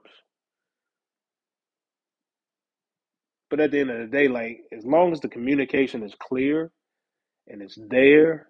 But 3.50 3.61
at 3.61 3.70
the 3.70 3.80
end 3.80 3.90
of 3.90 3.99
the 3.99 4.06
day, 4.06 4.28
like 4.28 4.61
as 4.73 4.84
long 4.84 5.12
as 5.12 5.20
the 5.20 5.28
communication 5.28 6.02
is 6.02 6.14
clear 6.20 6.73
and 7.46 7.62
it's 7.62 7.78
there, 7.88 8.49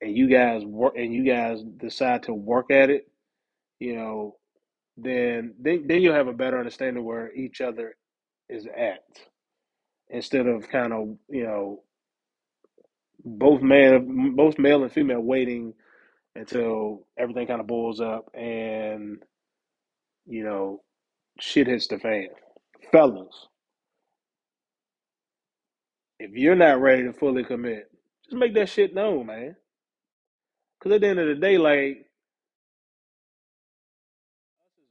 and 0.00 0.16
you 0.16 0.28
guys 0.28 0.64
work 0.64 0.94
and 0.96 1.12
you 1.12 1.24
guys 1.24 1.62
decide 1.78 2.22
to 2.24 2.34
work 2.34 2.70
at 2.70 2.90
it, 2.90 3.08
you 3.78 3.96
know, 3.96 4.36
then 4.96 5.54
then 5.60 5.84
then 5.86 6.02
you'll 6.02 6.14
have 6.14 6.28
a 6.28 6.32
better 6.32 6.58
understanding 6.58 7.04
where 7.04 7.32
each 7.34 7.60
other 7.60 7.96
is 8.48 8.66
at 8.66 9.04
instead 10.10 10.46
of 10.46 10.68
kind 10.68 10.92
of 10.92 11.16
you 11.28 11.44
know 11.44 11.82
both 13.24 13.62
man 13.62 14.34
both 14.36 14.58
male 14.58 14.82
and 14.82 14.92
female 14.92 15.20
waiting 15.20 15.72
until 16.34 17.06
everything 17.18 17.46
kind 17.46 17.60
of 17.60 17.66
boils 17.66 18.00
up 18.00 18.28
and 18.34 19.22
you 20.26 20.44
know 20.44 20.80
shit 21.40 21.66
hits 21.66 21.86
the 21.88 21.98
fan. 21.98 22.28
Fellas, 22.92 23.46
if 26.18 26.32
you're 26.32 26.54
not 26.54 26.80
ready 26.80 27.04
to 27.04 27.12
fully 27.12 27.44
commit, 27.44 27.90
just 28.24 28.36
make 28.36 28.54
that 28.54 28.68
shit 28.68 28.94
known, 28.94 29.26
man. 29.26 29.56
Because 30.80 30.96
at 30.96 31.02
the 31.02 31.08
end 31.08 31.20
of 31.20 31.28
the 31.28 31.36
day, 31.36 31.58
like 31.58 32.06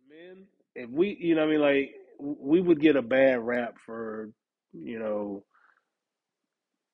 men, 0.09 0.47
if 0.75 0.89
we, 0.89 1.17
you 1.19 1.35
know, 1.35 1.43
I 1.45 1.47
mean, 1.47 1.61
like 1.61 1.91
we 2.19 2.61
would 2.61 2.81
get 2.81 2.97
a 2.97 3.03
bad 3.03 3.39
rap 3.45 3.75
for, 3.85 4.31
you 4.73 4.99
know, 4.99 5.43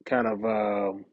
kind 0.05 0.27
of, 0.27 0.45
um, 0.45 1.05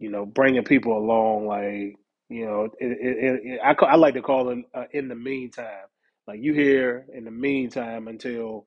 you 0.00 0.10
know, 0.10 0.26
bringing 0.26 0.64
people 0.64 0.98
along, 0.98 1.48
like 1.48 1.96
you 2.30 2.46
know, 2.46 2.64
it, 2.64 2.74
it, 2.80 3.40
it, 3.44 3.60
I 3.64 3.74
I 3.86 3.96
like 3.96 4.14
to 4.16 4.22
call 4.22 4.50
it 4.50 4.60
uh, 4.74 4.86
in 4.92 5.08
the 5.08 5.16
meantime. 5.16 5.86
Like 6.28 6.40
you 6.42 6.54
here 6.54 7.06
in 7.14 7.24
the 7.24 7.32
meantime 7.32 8.08
until 8.08 8.66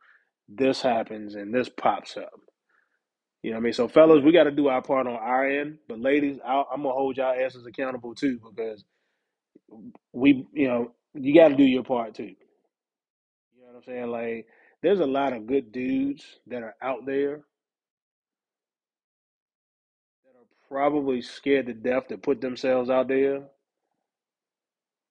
this 0.49 0.81
happens 0.81 1.35
and 1.35 1.53
this 1.53 1.69
pops 1.69 2.17
up. 2.17 2.31
You 3.43 3.51
know 3.51 3.57
what 3.57 3.61
I 3.61 3.63
mean? 3.65 3.73
So, 3.73 3.87
fellas, 3.87 4.23
we 4.23 4.33
got 4.33 4.45
to 4.45 4.51
do 4.51 4.67
our 4.67 4.81
part 4.81 5.07
on 5.07 5.13
our 5.15 5.47
end. 5.49 5.77
But, 5.87 5.99
ladies, 6.01 6.39
i 6.45 6.63
I'm 6.71 6.83
going 6.83 6.93
to 6.93 6.97
hold 6.97 7.17
y'all 7.17 7.35
asses 7.39 7.65
accountable 7.65 8.15
too 8.15 8.39
because 8.43 8.83
we, 10.13 10.45
you 10.53 10.67
know, 10.67 10.91
you 11.15 11.35
got 11.35 11.49
to 11.49 11.55
do 11.55 11.63
your 11.63 11.83
part 11.83 12.15
too. 12.15 12.23
You 12.25 13.61
know 13.61 13.67
what 13.73 13.77
I'm 13.77 13.83
saying? 13.83 14.07
Like, 14.11 14.47
there's 14.83 14.99
a 15.01 15.05
lot 15.05 15.33
of 15.33 15.47
good 15.47 15.71
dudes 15.71 16.25
that 16.47 16.63
are 16.63 16.75
out 16.81 17.05
there 17.05 17.37
that 20.25 20.37
are 20.39 20.47
probably 20.69 21.21
scared 21.21 21.67
to 21.67 21.73
death 21.73 22.07
to 22.09 22.17
put 22.17 22.41
themselves 22.41 22.89
out 22.89 23.07
there 23.09 23.43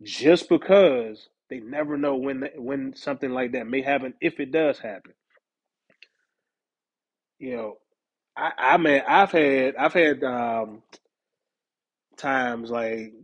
just 0.03 0.49
because 0.49 1.29
they 1.51 1.61
never 1.61 1.97
know 1.99 2.17
when 2.17 2.49
when 2.57 2.95
something 2.97 3.31
like 3.33 3.53
that 3.53 3.67
may 3.67 3.83
happen 3.83 4.15
if 4.21 4.41
it 4.41 4.53
does 4.53 4.79
happen. 4.79 5.13
You 7.39 7.57
know, 7.57 7.75
I 8.39 8.53
I 8.75 8.79
mean 8.79 9.03
I've 9.09 9.33
had 9.33 9.77
I've 9.77 9.95
had 9.95 10.25
um, 10.25 10.83
times 12.19 12.71
like 12.71 13.15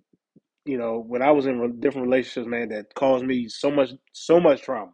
you 0.65 0.79
know, 0.79 0.99
when 1.01 1.23
I 1.23 1.33
was 1.33 1.47
in 1.47 1.81
different 1.81 2.07
relationships, 2.09 2.47
man, 2.49 2.69
that 2.71 2.95
caused 2.95 3.25
me 3.25 3.49
so 3.49 3.71
much, 3.71 3.91
so 4.13 4.41
much 4.41 4.63
trauma. 4.63 4.93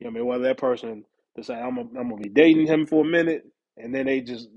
You 0.00 0.06
know, 0.06 0.10
I 0.10 0.14
mean, 0.14 0.26
whether 0.26 0.44
that 0.44 0.58
person 0.58 1.04
decide 1.36 1.60
I'm, 1.62 1.78
a, 1.78 1.82
I'm 1.82 2.10
gonna 2.10 2.16
be 2.16 2.28
dating 2.30 2.66
him 2.66 2.86
for 2.86 3.04
a 3.04 3.08
minute, 3.08 3.44
and 3.76 3.94
then 3.94 4.06
they 4.06 4.20
just 4.22 4.48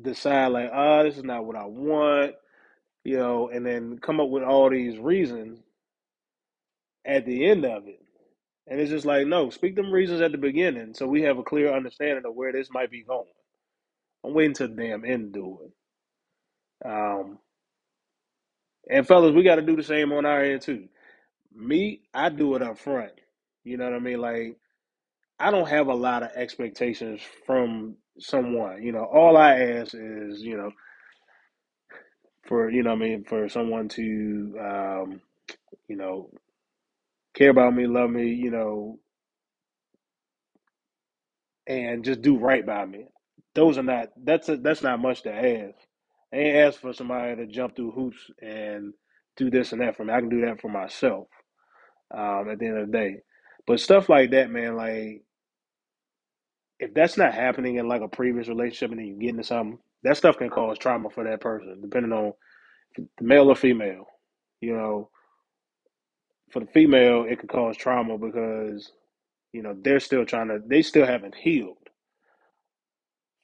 decide 0.00 0.48
like, 0.48 0.70
ah, 0.72 1.00
oh, 1.00 1.04
this 1.04 1.18
is 1.18 1.24
not 1.24 1.44
what 1.46 1.56
I 1.56 1.66
want, 1.66 2.34
you 3.04 3.18
know, 3.18 3.50
and 3.50 3.66
then 3.66 3.98
come 4.00 4.20
up 4.20 4.30
with 4.30 4.44
all 4.44 4.70
these 4.70 4.98
reasons 4.98 5.60
at 7.06 7.26
the 7.26 7.46
end 7.48 7.64
of 7.66 7.88
it, 7.88 8.00
and 8.68 8.80
it's 8.80 8.90
just 8.90 9.06
like, 9.06 9.26
no, 9.26 9.50
speak 9.50 9.76
them 9.76 9.92
reasons 9.92 10.20
at 10.22 10.32
the 10.32 10.38
beginning, 10.38 10.94
so 10.94 11.06
we 11.06 11.22
have 11.22 11.38
a 11.38 11.44
clear 11.44 11.74
understanding 11.74 12.24
of 12.26 12.34
where 12.34 12.52
this 12.52 12.70
might 12.72 12.90
be 12.90 13.04
going. 13.04 13.26
I'm 14.24 14.34
waiting 14.34 14.54
to 14.54 14.68
the 14.68 14.74
damn 14.74 15.04
end 15.04 15.34
to 15.34 15.40
do 15.40 15.58
it. 15.64 16.88
Um, 16.88 17.38
and 18.90 19.06
fellas, 19.06 19.34
we 19.34 19.42
got 19.42 19.56
to 19.56 19.62
do 19.62 19.76
the 19.76 19.82
same 19.82 20.12
on 20.12 20.26
our 20.26 20.42
end 20.42 20.62
too. 20.62 20.88
Me, 21.54 22.02
I 22.14 22.28
do 22.30 22.54
it 22.56 22.62
up 22.62 22.78
front. 22.78 23.12
You 23.64 23.76
know 23.76 23.84
what 23.84 23.94
I 23.94 24.00
mean? 24.00 24.20
Like 24.20 24.56
I 25.38 25.50
don't 25.50 25.68
have 25.68 25.88
a 25.88 25.94
lot 25.94 26.22
of 26.22 26.30
expectations 26.34 27.20
from 27.46 27.96
someone. 28.18 28.82
You 28.82 28.92
know, 28.92 29.04
all 29.04 29.36
I 29.36 29.54
ask 29.56 29.94
is, 29.94 30.42
you 30.42 30.56
know, 30.56 30.70
for 32.46 32.70
you 32.70 32.82
know, 32.82 32.92
I 32.92 32.96
mean, 32.96 33.24
for 33.24 33.48
someone 33.48 33.88
to, 33.90 34.56
um, 34.60 35.20
you 35.88 35.96
know, 35.96 36.30
care 37.34 37.50
about 37.50 37.74
me, 37.74 37.86
love 37.86 38.10
me, 38.10 38.28
you 38.28 38.50
know, 38.50 38.98
and 41.66 42.04
just 42.04 42.22
do 42.22 42.38
right 42.38 42.66
by 42.66 42.86
me. 42.86 43.06
Those 43.54 43.78
are 43.78 43.82
not. 43.84 44.10
That's 44.16 44.48
a, 44.48 44.56
that's 44.58 44.82
not 44.82 45.00
much 45.00 45.22
to 45.24 45.32
ask. 45.32 45.76
I 46.32 46.36
ain't 46.38 46.56
ask 46.58 46.80
for 46.80 46.94
somebody 46.94 47.36
to 47.36 47.46
jump 47.46 47.76
through 47.76 47.92
hoops 47.92 48.30
and 48.42 48.94
do 49.36 49.50
this 49.50 49.72
and 49.72 49.82
that 49.82 49.96
for 49.96 50.04
me. 50.04 50.14
I 50.14 50.20
can 50.20 50.28
do 50.30 50.42
that 50.46 50.60
for 50.60 50.70
myself. 50.70 51.28
Um, 52.14 52.48
at 52.50 52.58
the 52.58 52.66
end 52.66 52.78
of 52.78 52.86
the 52.86 52.92
day, 52.98 53.16
but 53.66 53.80
stuff 53.80 54.08
like 54.08 54.32
that, 54.32 54.50
man, 54.50 54.76
like 54.76 55.22
if 56.78 56.94
that's 56.94 57.16
not 57.16 57.34
happening 57.34 57.76
in 57.76 57.88
like 57.88 58.02
a 58.02 58.08
previous 58.08 58.48
relationship 58.48 58.90
and 58.90 59.00
then 59.00 59.06
you 59.06 59.16
get 59.18 59.30
into 59.30 59.44
something, 59.44 59.78
that 60.04 60.16
stuff 60.16 60.38
can 60.38 60.50
cause 60.50 60.78
trauma 60.78 61.10
for 61.10 61.24
that 61.24 61.40
person, 61.40 61.80
depending 61.82 62.12
on 62.12 62.32
the 62.96 63.24
male 63.24 63.48
or 63.50 63.56
female. 63.56 64.06
You 64.60 64.76
know, 64.76 65.10
for 66.52 66.60
the 66.60 66.66
female, 66.66 67.26
it 67.28 67.40
could 67.40 67.50
cause 67.50 67.76
trauma 67.76 68.18
because 68.18 68.92
you 69.52 69.62
know 69.62 69.76
they're 69.82 70.00
still 70.00 70.26
trying 70.26 70.48
to, 70.48 70.60
they 70.66 70.82
still 70.82 71.06
haven't 71.06 71.36
healed 71.36 71.79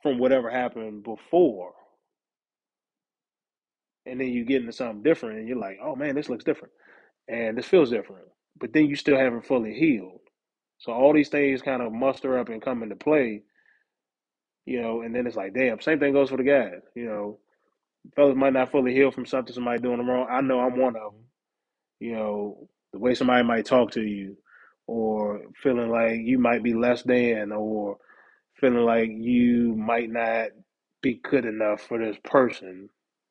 from 0.03 0.19
whatever 0.19 0.51
happened 0.51 1.03
before, 1.05 1.73
and 4.05 4.21
then 4.21 4.29
you 4.29 4.45
get 4.45 4.61
into 4.61 4.73
something 4.73 5.03
different, 5.03 5.39
and 5.39 5.49
you're 5.49 5.59
like, 5.59 5.79
oh 5.83 5.97
man, 5.97 6.15
this 6.15 6.29
looks 6.29 6.45
different, 6.45 6.75
and 7.29 7.57
this 7.57 7.67
feels 7.67 7.91
different, 7.91 8.27
but 8.59 8.73
then 8.73 8.87
you 8.87 8.97
still 8.97 9.19
haven't 9.19 9.47
fully 9.47 9.75
healed. 9.75 10.21
So 10.79 10.93
all 10.93 11.15
these 11.15 11.31
things 11.31 11.63
kind 11.63 11.83
of 11.83 11.93
muster 11.93 12.39
up 12.39 12.49
and 12.49 12.63
come 12.63 12.83
into 12.83 12.97
play, 12.97 13.43
you 14.67 14.83
know, 14.83 15.03
and 15.03 15.15
then 15.15 15.27
it's 15.27 15.37
like, 15.37 15.55
damn, 15.55 15.81
same 15.81 15.99
thing 15.99 16.13
goes 16.13 16.31
for 16.31 16.37
the 16.37 16.45
guys, 16.45 16.83
you 16.95 17.07
know 17.07 17.39
fellas 18.15 18.37
might 18.37 18.53
not 18.53 18.71
fully 18.71 18.93
heal 18.95 19.11
from 19.11 19.27
something 19.27 19.55
somebody 19.55 19.81
doing 19.81 19.99
them 19.99 20.09
wrong. 20.09 20.29
I 20.31 20.41
know 20.41 20.61
I'm 20.61 20.79
one 20.79 20.97
of 20.97 21.13
them. 21.13 21.25
You 21.99 22.13
know, 22.13 22.69
the 22.93 22.99
way 22.99 23.15
somebody 23.15 23.43
might 23.43 23.65
talk 23.67 23.93
to 23.93 24.03
you, 24.03 24.37
or 24.87 25.43
feeling 25.63 25.91
like 25.91 26.21
you 26.23 26.39
might 26.39 26.63
be 26.63 26.75
less 26.75 27.03
than, 27.03 27.53
or 27.53 27.99
feeling 28.61 28.85
like 28.85 29.11
you 29.13 29.75
might 29.77 30.11
not 30.11 30.49
be 31.03 31.21
good 31.23 31.45
enough 31.45 31.83
for 31.83 31.99
this 31.99 32.17
person. 32.25 32.89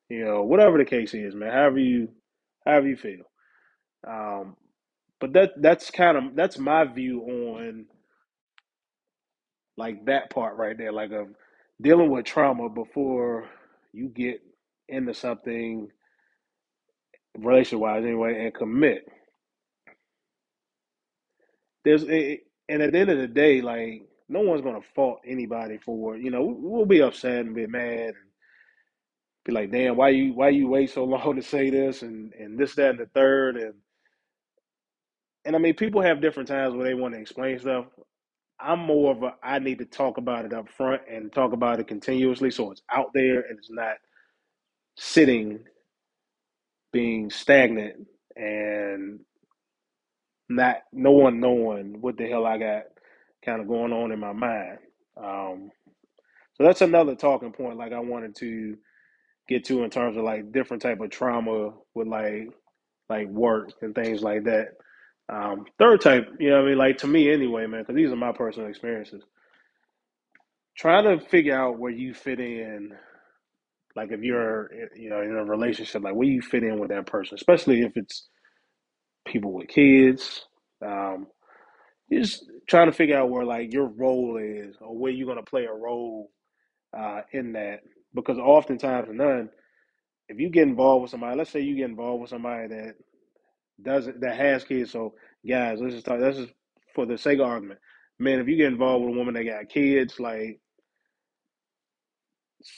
You 0.08 0.24
know, 0.24 0.42
whatever 0.42 0.78
the 0.78 0.84
case 0.84 1.14
is, 1.14 1.34
man. 1.34 1.52
However 1.52 1.78
you, 1.78 2.08
however 2.66 2.88
you 2.88 2.96
feel. 2.96 3.24
Um, 4.06 4.56
but 5.20 5.32
that 5.34 5.52
that's 5.60 5.90
kind 5.90 6.16
of 6.16 6.36
that's 6.36 6.58
my 6.58 6.84
view 6.84 7.22
on 7.22 7.86
like 9.76 10.06
that 10.06 10.30
part 10.30 10.56
right 10.56 10.78
there, 10.78 10.92
like 10.92 11.12
of 11.12 11.28
dealing 11.82 12.10
with 12.10 12.26
trauma 12.26 12.68
before 12.70 13.48
you 13.92 14.08
get 14.08 14.40
into 14.88 15.14
something 15.14 15.88
relationship 17.38 17.80
wise 17.80 18.04
anyway 18.04 18.44
and 18.44 18.54
commit. 18.54 19.06
There's 21.84 22.04
a, 22.04 22.40
and 22.68 22.82
at 22.82 22.92
the 22.92 22.98
end 22.98 23.10
of 23.10 23.18
the 23.18 23.28
day, 23.28 23.60
like 23.62 24.02
no 24.28 24.40
one's 24.40 24.62
gonna 24.62 24.80
fault 24.94 25.20
anybody 25.26 25.78
for 25.78 26.16
you 26.16 26.30
know 26.30 26.44
we'll 26.58 26.86
be 26.86 27.02
upset 27.02 27.40
and 27.46 27.54
be 27.54 27.66
mad 27.66 28.08
and 28.08 28.14
be 29.46 29.52
like, 29.52 29.70
damn, 29.70 29.96
why 29.96 30.10
you 30.10 30.34
why 30.34 30.50
you 30.50 30.68
wait 30.68 30.90
so 30.90 31.04
long 31.06 31.36
to 31.36 31.42
say 31.42 31.70
this 31.70 32.02
and 32.02 32.32
and 32.34 32.58
this 32.58 32.74
that 32.74 32.90
and 32.90 32.98
the 32.98 33.06
third 33.14 33.56
and 33.56 33.74
and 35.44 35.56
I 35.56 35.58
mean 35.58 35.74
people 35.74 36.02
have 36.02 36.20
different 36.20 36.48
times 36.48 36.74
where 36.74 36.86
they 36.86 36.94
want 36.94 37.14
to 37.14 37.20
explain 37.20 37.58
stuff. 37.58 37.86
I'm 38.60 38.80
more 38.80 39.12
of 39.12 39.22
a 39.22 39.34
I 39.42 39.58
need 39.60 39.78
to 39.78 39.84
talk 39.84 40.18
about 40.18 40.44
it 40.44 40.52
up 40.52 40.68
front 40.68 41.02
and 41.10 41.32
talk 41.32 41.52
about 41.52 41.80
it 41.80 41.88
continuously 41.88 42.50
so 42.50 42.70
it's 42.72 42.82
out 42.92 43.10
there 43.14 43.40
and 43.42 43.58
it's 43.58 43.70
not 43.70 43.96
sitting 44.96 45.60
being 46.92 47.30
stagnant 47.30 48.06
and 48.36 49.20
not 50.48 50.78
no 50.92 51.12
one 51.12 51.40
knowing 51.40 52.00
what 52.00 52.16
the 52.16 52.26
hell 52.26 52.46
I 52.46 52.58
got 52.58 52.84
kind 53.46 53.62
of 53.62 53.68
going 53.68 53.92
on 53.92 54.12
in 54.12 54.20
my 54.20 54.32
mind. 54.32 54.78
Um, 55.16 55.70
so 56.54 56.64
that's 56.64 56.82
another 56.82 57.14
talking 57.14 57.52
point 57.52 57.78
like 57.78 57.92
I 57.92 58.00
wanted 58.00 58.36
to 58.36 58.76
get 59.48 59.64
to 59.66 59.84
in 59.84 59.90
terms 59.90 60.16
of 60.16 60.24
like 60.24 60.52
different 60.52 60.82
type 60.82 61.00
of 61.00 61.10
trauma 61.10 61.70
with 61.94 62.08
like 62.08 62.48
like 63.08 63.28
work 63.28 63.70
and 63.82 63.94
things 63.94 64.22
like 64.22 64.44
that. 64.44 64.68
Um, 65.28 65.64
third 65.78 66.00
type, 66.00 66.28
you 66.38 66.50
know, 66.50 66.58
what 66.58 66.66
I 66.66 66.68
mean, 66.70 66.78
like 66.78 66.98
to 66.98 67.06
me 67.06 67.30
anyway, 67.30 67.66
man, 67.66 67.82
because 67.82 67.96
these 67.96 68.12
are 68.12 68.16
my 68.16 68.32
personal 68.32 68.68
experiences. 68.68 69.22
Trying 70.76 71.04
to 71.04 71.24
figure 71.26 71.56
out 71.56 71.78
where 71.78 71.92
you 71.92 72.14
fit 72.14 72.38
in, 72.40 72.90
like 73.96 74.12
if 74.12 74.20
you're, 74.22 74.70
you 74.94 75.08
know, 75.10 75.22
in 75.22 75.36
a 75.36 75.44
relationship, 75.44 76.02
like 76.02 76.14
where 76.14 76.28
you 76.28 76.42
fit 76.42 76.62
in 76.62 76.78
with 76.78 76.90
that 76.90 77.06
person, 77.06 77.34
especially 77.34 77.82
if 77.82 77.96
it's 77.96 78.28
people 79.26 79.52
with 79.52 79.68
kids. 79.68 80.46
Um, 80.84 81.28
you're 82.08 82.22
just 82.22 82.44
trying 82.68 82.86
to 82.86 82.92
figure 82.96 83.18
out 83.18 83.30
where 83.30 83.44
like 83.44 83.72
your 83.72 83.86
role 83.86 84.38
is 84.38 84.76
or 84.80 84.96
where 84.96 85.12
you're 85.12 85.28
gonna 85.28 85.42
play 85.42 85.64
a 85.66 85.72
role 85.74 86.30
uh, 86.96 87.22
in 87.32 87.52
that, 87.54 87.80
because 88.14 88.38
oftentimes 88.38 89.08
none, 89.12 89.50
if 90.28 90.38
you 90.40 90.50
get 90.50 90.68
involved 90.68 91.02
with 91.02 91.10
somebody, 91.10 91.36
let's 91.38 91.50
say 91.50 91.60
you 91.60 91.76
get 91.76 91.90
involved 91.90 92.22
with 92.22 92.30
somebody 92.30 92.68
that 92.68 92.94
doesn't 93.82 94.20
that 94.20 94.36
has 94.36 94.64
kids. 94.64 94.92
So 94.92 95.14
guys, 95.48 95.78
let's 95.80 95.94
just 95.94 96.06
talk. 96.06 96.20
This 96.20 96.38
is 96.38 96.48
for 96.94 97.06
the 97.06 97.18
sake 97.18 97.38
of 97.40 97.46
argument. 97.46 97.80
Man, 98.18 98.40
if 98.40 98.48
you 98.48 98.56
get 98.56 98.68
involved 98.72 99.04
with 99.04 99.14
a 99.14 99.18
woman 99.18 99.34
that 99.34 99.44
got 99.44 99.68
kids, 99.68 100.18
like 100.20 100.60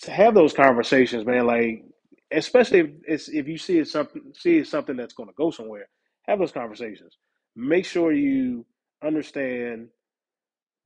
have 0.06 0.35
those 0.35 0.52
conversations, 0.52 1.26
man. 1.26 1.47
Like 1.47 1.85
especially 2.32 2.80
if 2.80 2.90
it's 3.06 3.28
if 3.28 3.49
you 3.49 3.58
see 3.58 3.78
it 3.78 3.88
something 3.88 4.23
see 4.35 4.58
it's 4.58 4.70
something 4.70 4.97
that's 4.97 5.14
going 5.14 5.28
to 5.28 5.35
go 5.37 5.50
somewhere. 5.50 5.88
Have 6.26 6.38
those 6.40 6.52
conversations. 6.52 7.16
Make 7.56 7.87
sure 7.87 8.12
you 8.12 8.66
understand 9.04 9.88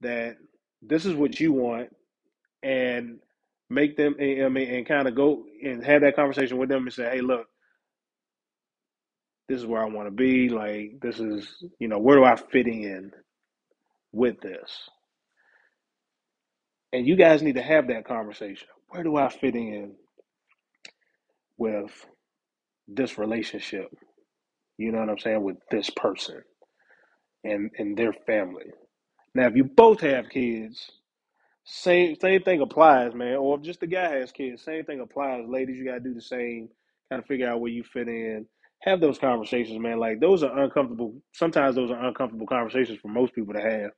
that 0.01 0.37
this 0.81 1.05
is 1.05 1.15
what 1.15 1.39
you 1.39 1.53
want, 1.53 1.89
and 2.63 3.19
make 3.69 3.97
them. 3.97 4.15
I 4.19 4.49
mean, 4.49 4.69
and 4.73 4.87
kind 4.87 5.07
of 5.07 5.15
go 5.15 5.45
and 5.63 5.85
have 5.85 6.01
that 6.01 6.15
conversation 6.15 6.57
with 6.57 6.69
them 6.69 6.83
and 6.83 6.93
say, 6.93 7.09
"Hey, 7.09 7.21
look, 7.21 7.47
this 9.49 9.59
is 9.59 9.65
where 9.65 9.83
I 9.83 9.87
want 9.89 10.07
to 10.07 10.11
be. 10.11 10.49
Like, 10.49 10.99
this 11.01 11.19
is 11.19 11.63
you 11.79 11.87
know 11.87 11.99
where 11.99 12.17
do 12.17 12.23
I 12.23 12.35
fit 12.35 12.67
in 12.67 13.11
with 14.11 14.41
this?" 14.41 14.89
And 16.93 17.07
you 17.07 17.15
guys 17.15 17.43
need 17.43 17.55
to 17.55 17.63
have 17.63 17.87
that 17.87 18.05
conversation. 18.05 18.67
Where 18.89 19.03
do 19.03 19.17
I 19.17 19.29
fit 19.29 19.55
in 19.55 19.95
with 21.57 22.05
this 22.87 23.17
relationship? 23.17 23.89
You 24.77 24.91
know 24.91 24.99
what 24.99 25.09
I'm 25.09 25.19
saying? 25.19 25.43
With 25.43 25.57
this 25.71 25.89
person 25.89 26.41
and 27.43 27.71
and 27.77 27.97
their 27.97 28.13
family. 28.27 28.65
Now, 29.35 29.47
if 29.47 29.55
you 29.55 29.63
both 29.65 30.01
have 30.01 30.29
kids, 30.29 30.91
same 31.65 32.17
same 32.21 32.43
thing 32.43 32.61
applies, 32.61 33.13
man. 33.15 33.37
Or 33.37 33.57
if 33.57 33.63
just 33.63 33.79
the 33.81 33.87
guy 33.87 34.09
has 34.17 34.31
kids, 34.31 34.63
same 34.63 34.85
thing 34.85 35.01
applies. 35.01 35.45
Ladies, 35.47 35.77
you 35.77 35.85
gotta 35.85 36.01
do 36.01 36.13
the 36.13 36.21
same. 36.21 36.69
Kind 37.09 37.21
of 37.21 37.27
figure 37.27 37.49
out 37.49 37.61
where 37.61 37.71
you 37.71 37.83
fit 37.83 38.07
in. 38.07 38.47
Have 38.81 39.01
those 39.01 39.19
conversations, 39.19 39.79
man. 39.79 39.99
Like 39.99 40.19
those 40.19 40.43
are 40.43 40.63
uncomfortable. 40.63 41.15
Sometimes 41.33 41.75
those 41.75 41.91
are 41.91 42.05
uncomfortable 42.05 42.47
conversations 42.47 42.99
for 43.01 43.09
most 43.09 43.33
people 43.35 43.53
to 43.53 43.61
have 43.61 43.91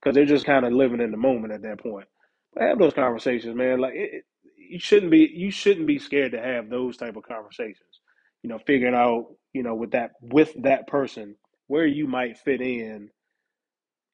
because 0.00 0.14
they're 0.14 0.26
just 0.26 0.46
kind 0.46 0.66
of 0.66 0.72
living 0.72 1.00
in 1.00 1.10
the 1.10 1.16
moment 1.16 1.52
at 1.52 1.62
that 1.62 1.80
point. 1.80 2.06
But 2.54 2.64
have 2.64 2.78
those 2.78 2.94
conversations, 2.94 3.56
man. 3.56 3.80
Like 3.80 3.94
it, 3.94 4.10
it, 4.14 4.24
you 4.58 4.80
shouldn't 4.80 5.12
be 5.12 5.30
you 5.34 5.50
shouldn't 5.50 5.86
be 5.86 5.98
scared 5.98 6.32
to 6.32 6.40
have 6.42 6.70
those 6.70 6.96
type 6.96 7.16
of 7.16 7.24
conversations. 7.24 8.00
You 8.42 8.50
know, 8.50 8.58
figuring 8.66 8.94
out 8.94 9.26
you 9.52 9.62
know 9.62 9.74
with 9.74 9.92
that 9.92 10.12
with 10.22 10.52
that 10.62 10.86
person 10.88 11.36
where 11.68 11.86
you 11.86 12.06
might 12.06 12.38
fit 12.38 12.60
in 12.60 13.10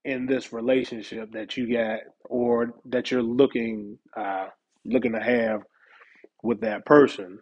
in 0.05 0.27
this 0.27 0.53
relationship 0.53 1.33
that 1.33 1.57
you 1.57 1.73
got 1.73 2.01
or 2.27 2.75
that 2.87 3.11
you're 3.11 3.23
looking 3.23 3.99
uh, 4.17 4.47
looking 4.85 5.13
to 5.13 5.21
have 5.21 5.63
with 6.43 6.63
that 6.63 6.87
person. 6.87 7.39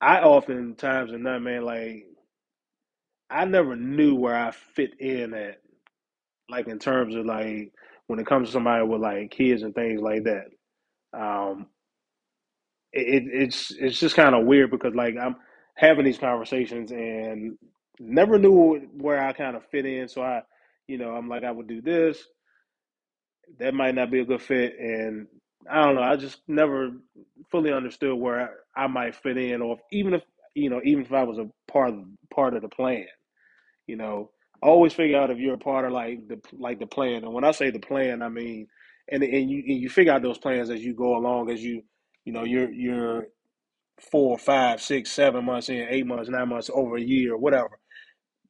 I 0.00 0.20
oftentimes 0.20 1.12
and 1.12 1.26
that 1.26 1.40
man 1.40 1.64
like 1.64 2.04
I 3.30 3.44
never 3.44 3.76
knew 3.76 4.14
where 4.16 4.36
I 4.36 4.52
fit 4.52 5.00
in 5.00 5.34
at 5.34 5.58
like 6.50 6.68
in 6.68 6.78
terms 6.78 7.16
of 7.16 7.26
like 7.26 7.72
when 8.08 8.20
it 8.20 8.26
comes 8.26 8.48
to 8.48 8.52
somebody 8.52 8.84
with 8.86 9.02
like 9.02 9.32
kids 9.32 9.62
and 9.62 9.74
things 9.74 10.00
like 10.02 10.24
that. 10.24 10.46
Um, 11.18 11.66
it, 12.92 13.24
it's 13.32 13.72
it's 13.78 14.00
just 14.00 14.16
kind 14.16 14.34
of 14.34 14.46
weird 14.46 14.70
because 14.72 14.94
like 14.94 15.16
I'm 15.20 15.36
having 15.76 16.04
these 16.06 16.18
conversations 16.18 16.92
and 16.92 17.58
never 18.00 18.38
knew 18.38 18.78
where 18.96 19.22
I 19.22 19.32
kind 19.32 19.56
of 19.56 19.66
fit 19.66 19.86
in. 19.86 20.08
So 20.08 20.22
I, 20.22 20.42
you 20.86 20.98
know, 20.98 21.10
I'm 21.10 21.28
like 21.28 21.44
I 21.44 21.50
would 21.50 21.68
do 21.68 21.80
this. 21.80 22.22
That 23.58 23.74
might 23.74 23.94
not 23.94 24.10
be 24.10 24.20
a 24.20 24.24
good 24.24 24.42
fit, 24.42 24.76
and 24.78 25.28
I 25.70 25.84
don't 25.84 25.94
know. 25.94 26.02
I 26.02 26.16
just 26.16 26.40
never 26.48 26.90
fully 27.50 27.72
understood 27.72 28.18
where 28.18 28.50
I, 28.76 28.84
I 28.84 28.86
might 28.88 29.14
fit 29.14 29.36
in, 29.36 29.62
or 29.62 29.74
if, 29.74 29.80
even 29.92 30.14
if 30.14 30.22
you 30.54 30.70
know, 30.70 30.80
even 30.84 31.04
if 31.04 31.12
I 31.12 31.22
was 31.22 31.38
a 31.38 31.48
part 31.70 31.90
of, 31.90 32.00
part 32.34 32.54
of 32.54 32.62
the 32.62 32.68
plan. 32.68 33.06
You 33.86 33.96
know, 33.96 34.30
always 34.62 34.94
figure 34.94 35.18
out 35.18 35.30
if 35.30 35.38
you're 35.38 35.54
a 35.54 35.58
part 35.58 35.84
of 35.84 35.92
like 35.92 36.26
the 36.28 36.40
like 36.52 36.80
the 36.80 36.86
plan. 36.86 37.24
And 37.24 37.32
when 37.32 37.44
I 37.44 37.52
say 37.52 37.70
the 37.70 37.78
plan, 37.78 38.22
I 38.22 38.28
mean, 38.28 38.66
and 39.10 39.22
and 39.22 39.50
you 39.50 39.62
and 39.66 39.80
you 39.80 39.88
figure 39.88 40.12
out 40.12 40.22
those 40.22 40.38
plans 40.38 40.70
as 40.70 40.84
you 40.84 40.94
go 40.94 41.16
along, 41.16 41.50
as 41.50 41.62
you 41.62 41.82
you 42.24 42.32
know 42.32 42.44
you're 42.44 42.70
you're 42.70 43.28
four, 44.10 44.38
five, 44.38 44.80
six, 44.80 45.12
seven 45.12 45.44
months 45.44 45.68
in, 45.68 45.86
eight 45.88 46.06
months, 46.06 46.28
nine 46.28 46.48
months, 46.48 46.70
over 46.72 46.96
a 46.96 47.00
year, 47.00 47.36
whatever. 47.36 47.78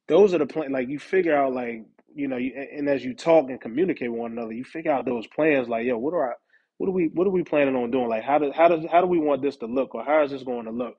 Those 0.07 0.33
are 0.33 0.39
the 0.39 0.45
plan. 0.45 0.71
Like 0.71 0.89
you 0.89 0.99
figure 0.99 1.35
out 1.35 1.53
like 1.53 1.85
you 2.15 2.27
know, 2.27 2.37
you, 2.37 2.53
and 2.55 2.89
as 2.89 3.05
you 3.05 3.13
talk 3.13 3.49
and 3.49 3.61
communicate 3.61 4.11
with 4.11 4.19
one 4.19 4.31
another, 4.31 4.53
you 4.53 4.63
figure 4.63 4.91
out 4.91 5.05
those 5.05 5.27
plans. 5.27 5.69
Like, 5.69 5.85
yo, 5.85 5.97
what 5.97 6.13
are 6.13 6.31
I, 6.31 6.35
what 6.77 6.87
are 6.87 6.93
we 6.93 7.09
what 7.13 7.27
are 7.27 7.31
we 7.31 7.43
planning 7.43 7.75
on 7.75 7.91
doing? 7.91 8.09
Like, 8.09 8.23
how 8.23 8.39
does 8.39 8.53
how 8.55 8.67
does 8.69 8.85
how 8.91 9.01
do 9.01 9.07
we 9.07 9.19
want 9.19 9.41
this 9.41 9.57
to 9.57 9.67
look, 9.67 9.95
or 9.95 10.03
how 10.03 10.23
is 10.23 10.31
this 10.31 10.43
going 10.43 10.65
to 10.65 10.71
look? 10.71 10.95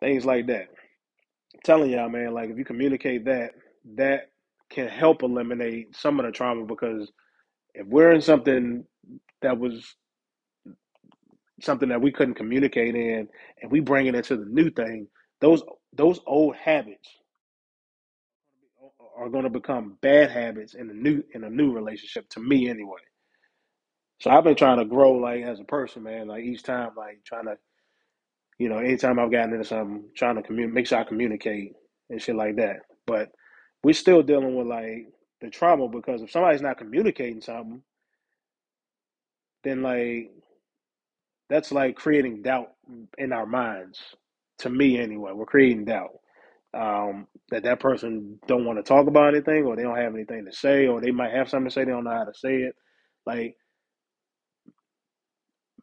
Things 0.00 0.24
like 0.24 0.46
that 0.48 0.68
telling 1.64 1.90
y'all, 1.90 2.08
man, 2.08 2.34
like 2.34 2.50
if 2.50 2.58
you 2.58 2.64
communicate 2.64 3.24
that, 3.26 3.52
that 3.96 4.30
can 4.70 4.88
help 4.88 5.22
eliminate 5.22 5.96
some 5.96 6.20
of 6.20 6.26
the 6.26 6.32
trauma 6.32 6.64
because 6.64 7.10
if 7.74 7.86
we're 7.86 8.12
in 8.12 8.20
something 8.20 8.84
that 9.42 9.58
was 9.58 9.96
something 11.60 11.88
that 11.88 12.00
we 12.00 12.12
couldn't 12.12 12.34
communicate 12.34 12.94
in 12.94 13.28
and 13.62 13.70
we 13.70 13.80
bring 13.80 14.06
it 14.06 14.14
into 14.14 14.36
the 14.36 14.46
new 14.46 14.70
thing, 14.70 15.08
those 15.40 15.62
those 15.92 16.20
old 16.26 16.56
habits 16.56 17.08
are 19.18 19.28
going 19.28 19.44
to 19.44 19.50
become 19.50 19.98
bad 20.02 20.30
habits 20.30 20.74
in 20.74 20.90
a 20.90 20.94
new 20.94 21.22
in 21.34 21.44
a 21.44 21.50
new 21.50 21.72
relationship 21.72 22.28
to 22.30 22.40
me 22.40 22.68
anyway. 22.70 23.00
So 24.20 24.30
I've 24.30 24.44
been 24.44 24.56
trying 24.56 24.78
to 24.78 24.84
grow 24.84 25.12
like 25.12 25.42
as 25.44 25.60
a 25.60 25.64
person, 25.64 26.04
man. 26.04 26.28
Like 26.28 26.44
each 26.44 26.62
time, 26.62 26.90
like 26.96 27.22
trying 27.24 27.46
to, 27.46 27.56
you 28.58 28.68
know, 28.68 28.78
anytime 28.78 29.18
I've 29.18 29.30
gotten 29.32 29.52
into 29.54 29.64
something, 29.64 30.04
trying 30.16 30.36
to 30.36 30.42
communicate, 30.42 30.74
make 30.74 30.86
sure 30.86 30.98
I 30.98 31.04
communicate 31.04 31.72
and 32.10 32.20
shit 32.22 32.36
like 32.36 32.56
that. 32.56 32.78
But 33.06 33.30
we're 33.84 33.94
still 33.94 34.22
dealing 34.22 34.56
with 34.56 34.66
like 34.66 35.08
the 35.40 35.50
trauma 35.50 35.88
because 35.88 36.22
if 36.22 36.30
somebody's 36.30 36.62
not 36.62 36.78
communicating 36.78 37.40
something, 37.40 37.82
then 39.64 39.82
like 39.82 40.30
that's 41.50 41.72
like 41.72 41.96
creating 41.96 42.42
doubt 42.42 42.72
in 43.18 43.32
our 43.32 43.46
minds. 43.46 44.00
To 44.60 44.70
me, 44.70 44.98
anyway, 44.98 45.32
we're 45.34 45.46
creating 45.46 45.84
doubt 45.84 46.10
um, 46.74 47.26
that 47.50 47.64
that 47.64 47.80
person 47.80 48.38
don't 48.48 48.64
want 48.66 48.78
to 48.78 48.82
talk 48.82 49.06
about 49.08 49.34
anything, 49.34 49.64
or 49.64 49.76
they 49.76 49.82
don't 49.84 49.98
have 49.98 50.14
anything 50.14 50.46
to 50.46 50.52
say, 50.52 50.86
or 50.88 51.00
they 51.00 51.12
might 51.12 51.32
have 51.32 51.48
something 51.48 51.68
to 51.70 51.74
say, 51.74 51.84
they 51.84 51.92
don't 51.92 52.04
know 52.04 52.10
how 52.12 52.24
to 52.24 52.34
say 52.34 52.56
it. 52.62 52.74
Like, 53.26 53.56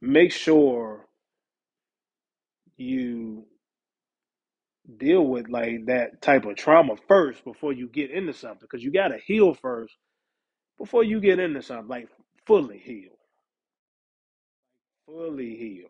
make 0.01 0.32
sure 0.32 1.08
you 2.78 3.45
deal 4.97 5.23
with 5.28 5.49
like 5.49 5.86
that 5.88 6.21
type 6.21 6.45
of 6.45 6.56
trauma 6.58 6.95
first 7.08 7.43
before 7.43 7.73
you 7.73 7.88
get 7.89 8.12
into 8.12 8.34
something 8.34 8.60
because 8.62 8.84
you 8.84 8.91
got 8.91 9.10
to 9.10 9.17
heal 9.19 9.54
first 9.54 9.95
before 10.80 11.04
you 11.04 11.21
get 11.21 11.39
into 11.39 11.62
something 11.62 11.88
like 11.89 12.10
fully 12.47 12.80
heal 12.80 13.13
fully 15.08 15.56
heal 15.58 15.89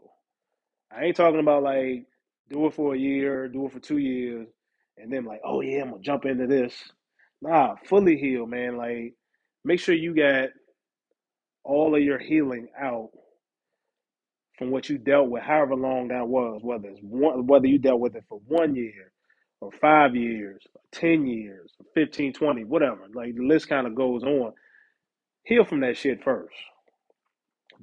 i 0.92 1.06
ain't 1.06 1.18
talking 1.18 1.40
about 1.42 1.64
like 1.64 2.06
do 2.50 2.68
it 2.68 2.74
for 2.74 2.96
a 2.96 3.00
year 3.00 3.48
do 3.50 3.66
it 3.68 3.74
for 3.74 3.80
two 3.80 4.00
years 4.00 4.48
and 4.98 5.12
then 5.14 5.26
like 5.26 5.42
oh 5.46 5.62
yeah 5.62 5.82
i'm 5.82 5.92
gonna 5.92 6.02
jump 6.04 6.26
into 6.26 6.48
this 6.48 6.74
nah 7.42 7.76
fully 7.86 8.18
heal 8.18 8.46
man 8.48 8.78
like 8.78 9.14
make 9.66 9.80
sure 9.80 9.96
you 9.96 10.16
got 10.16 10.50
all 11.64 11.96
of 11.96 12.02
your 12.04 12.20
healing 12.20 12.68
out 12.82 13.10
from 14.58 14.72
what 14.72 14.90
you 14.90 14.98
dealt 14.98 15.30
with, 15.30 15.44
however 15.44 15.76
long 15.76 16.10
that 16.10 16.28
was, 16.28 16.62
whether 16.64 16.90
it's 16.90 17.00
one, 17.02 17.48
whether 17.48 17.68
you 17.68 17.80
dealt 17.80 18.00
with 18.00 18.16
it 18.16 18.24
for 18.30 18.40
one 18.48 18.76
year 18.76 19.12
or 19.62 19.72
five 19.82 20.16
years, 20.16 20.62
or 20.76 20.82
10 20.94 21.26
years, 21.28 21.72
or 21.80 21.86
15, 21.96 22.34
twenty, 22.34 22.64
whatever. 22.66 23.02
Like 23.14 23.36
the 23.36 23.44
list 23.46 23.70
kind 23.70 23.88
of 23.88 23.96
goes 23.96 24.24
on. 24.24 24.54
Heal 25.46 25.66
from 25.66 25.82
that 25.82 25.98
shit 25.98 26.24
first 26.24 26.56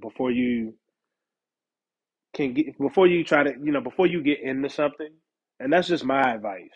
before 0.00 0.30
you 0.32 0.74
can 2.34 2.54
get, 2.54 2.78
before 2.78 3.06
you 3.08 3.24
try 3.24 3.44
to, 3.44 3.52
you 3.62 3.72
know, 3.72 3.80
before 3.82 4.06
you 4.06 4.22
get 4.22 4.40
into 4.42 4.70
something. 4.70 5.10
And 5.60 5.72
that's 5.72 5.88
just 5.88 6.04
my 6.04 6.34
advice. 6.34 6.70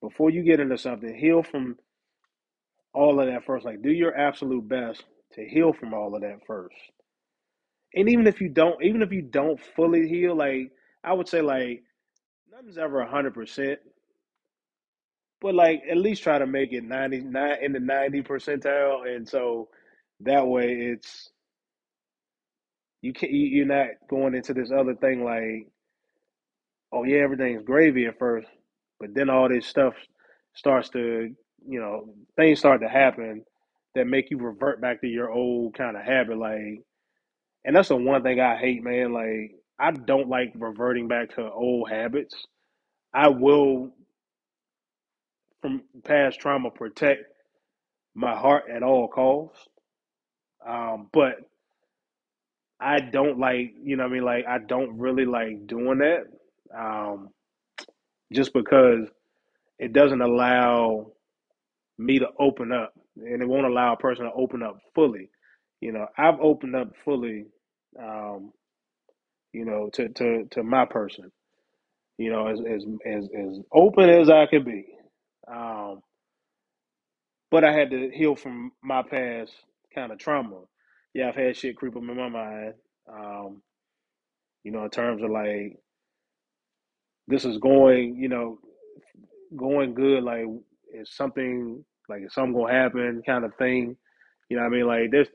Before 0.00 0.30
you 0.30 0.42
get 0.42 0.60
into 0.60 0.78
something, 0.78 1.14
heal 1.14 1.42
from 1.42 1.76
all 2.94 3.20
of 3.20 3.26
that 3.26 3.44
first. 3.44 3.64
Like 3.64 3.82
do 3.82 3.90
your 3.90 4.16
absolute 4.16 4.68
best 4.68 5.04
to 5.34 5.44
heal 5.44 5.72
from 5.72 5.94
all 5.94 6.14
of 6.14 6.22
that 6.22 6.40
first. 6.46 6.76
And 7.94 8.08
even 8.08 8.26
if 8.26 8.40
you 8.40 8.48
don't, 8.48 8.82
even 8.84 9.02
if 9.02 9.12
you 9.12 9.22
don't 9.22 9.60
fully 9.76 10.08
heal, 10.08 10.36
like 10.36 10.72
I 11.04 11.12
would 11.12 11.28
say, 11.28 11.40
like 11.40 11.82
nothing's 12.50 12.78
ever 12.78 13.04
hundred 13.06 13.34
percent, 13.34 13.78
but 15.40 15.54
like 15.54 15.82
at 15.90 15.96
least 15.96 16.22
try 16.22 16.38
to 16.38 16.46
make 16.46 16.72
it 16.72 16.84
ninety 16.84 17.20
nine 17.20 17.56
in 17.62 17.72
the 17.72 17.80
ninety 17.80 18.22
percentile, 18.22 19.06
and 19.08 19.28
so 19.28 19.68
that 20.20 20.46
way 20.46 20.66
it's 20.92 21.30
you 23.02 23.12
can't 23.12 23.32
you're 23.32 23.66
not 23.66 23.88
going 24.10 24.34
into 24.34 24.52
this 24.52 24.70
other 24.72 24.94
thing 24.96 25.24
like 25.24 25.68
oh 26.92 27.04
yeah 27.04 27.18
everything's 27.18 27.62
gravy 27.64 28.06
at 28.06 28.18
first, 28.18 28.48
but 29.00 29.14
then 29.14 29.30
all 29.30 29.48
this 29.48 29.66
stuff 29.66 29.94
starts 30.54 30.88
to 30.90 31.34
you 31.66 31.80
know 31.80 32.14
things 32.36 32.58
start 32.58 32.80
to 32.82 32.88
happen 32.88 33.44
that 33.94 34.06
make 34.06 34.30
you 34.30 34.38
revert 34.38 34.80
back 34.80 35.00
to 35.00 35.06
your 35.08 35.30
old 35.30 35.74
kind 35.76 35.96
of 35.96 36.04
habit 36.04 36.38
like 36.38 36.82
and 37.64 37.76
that's 37.76 37.88
the 37.88 37.96
one 37.96 38.22
thing 38.22 38.40
I 38.40 38.56
hate 38.56 38.82
man 38.82 39.12
like 39.12 39.52
I 39.78 39.92
don't 39.92 40.28
like 40.28 40.52
reverting 40.56 41.08
back 41.08 41.34
to 41.36 41.50
old 41.50 41.90
habits 41.90 42.34
I 43.14 43.28
will 43.28 43.92
from 45.62 45.82
past 46.04 46.40
trauma 46.40 46.70
protect 46.70 47.22
my 48.14 48.36
heart 48.36 48.64
at 48.74 48.82
all 48.82 49.08
costs. 49.08 49.66
Um, 50.66 51.08
but 51.12 51.36
I 52.80 53.00
don't 53.00 53.38
like, 53.38 53.74
you 53.82 53.96
know 53.96 54.04
I 54.04 54.08
mean? 54.08 54.24
Like, 54.24 54.46
I 54.46 54.58
don't 54.58 54.98
really 54.98 55.24
like 55.24 55.66
doing 55.66 55.98
that 55.98 56.24
um, 56.76 57.30
just 58.32 58.52
because 58.52 59.08
it 59.78 59.92
doesn't 59.92 60.22
allow 60.22 61.12
me 61.98 62.18
to 62.20 62.28
open 62.38 62.72
up 62.72 62.94
and 63.16 63.42
it 63.42 63.48
won't 63.48 63.66
allow 63.66 63.94
a 63.94 63.96
person 63.98 64.24
to 64.26 64.32
open 64.32 64.62
up 64.62 64.78
fully. 64.94 65.30
You 65.80 65.92
know, 65.92 66.06
I've 66.16 66.40
opened 66.40 66.76
up 66.76 66.92
fully, 67.04 67.46
um, 68.00 68.52
you 69.52 69.64
know, 69.64 69.90
to, 69.94 70.08
to, 70.10 70.44
to 70.52 70.62
my 70.62 70.86
person, 70.86 71.32
you 72.18 72.30
know, 72.32 72.48
as, 72.48 72.60
as, 72.60 72.84
as, 73.06 73.24
as 73.36 73.60
open 73.72 74.10
as 74.10 74.30
I 74.30 74.46
could 74.46 74.64
be. 74.64 74.86
Um, 75.52 76.00
but 77.50 77.64
I 77.64 77.72
had 77.72 77.90
to 77.90 78.10
heal 78.12 78.36
from 78.36 78.72
my 78.82 79.02
past 79.02 79.52
kind 79.94 80.12
of 80.12 80.18
trauma. 80.18 80.62
Yeah, 81.14 81.28
I've 81.30 81.36
had 81.36 81.56
shit 81.56 81.76
creep 81.76 81.96
up 81.96 82.02
in 82.02 82.16
my 82.16 82.28
mind. 82.28 82.74
Um, 83.12 83.62
you 84.64 84.72
know, 84.72 84.84
in 84.84 84.90
terms 84.90 85.22
of 85.22 85.30
like 85.30 85.78
this 87.28 87.46
is 87.46 87.58
going, 87.58 88.16
you 88.16 88.30
know, 88.30 88.60
going 89.56 89.94
good. 89.94 90.24
Like, 90.24 90.46
is 90.94 91.10
something 91.14 91.84
like 92.08 92.22
is 92.24 92.34
something 92.34 92.54
gonna 92.54 92.72
happen, 92.74 93.22
kind 93.26 93.44
of 93.44 93.54
thing. 93.56 93.96
You 94.50 94.58
know, 94.58 94.64
what 94.64 94.74
I 94.74 94.76
mean, 94.76 94.86
like 94.88 95.12
there's 95.12 95.28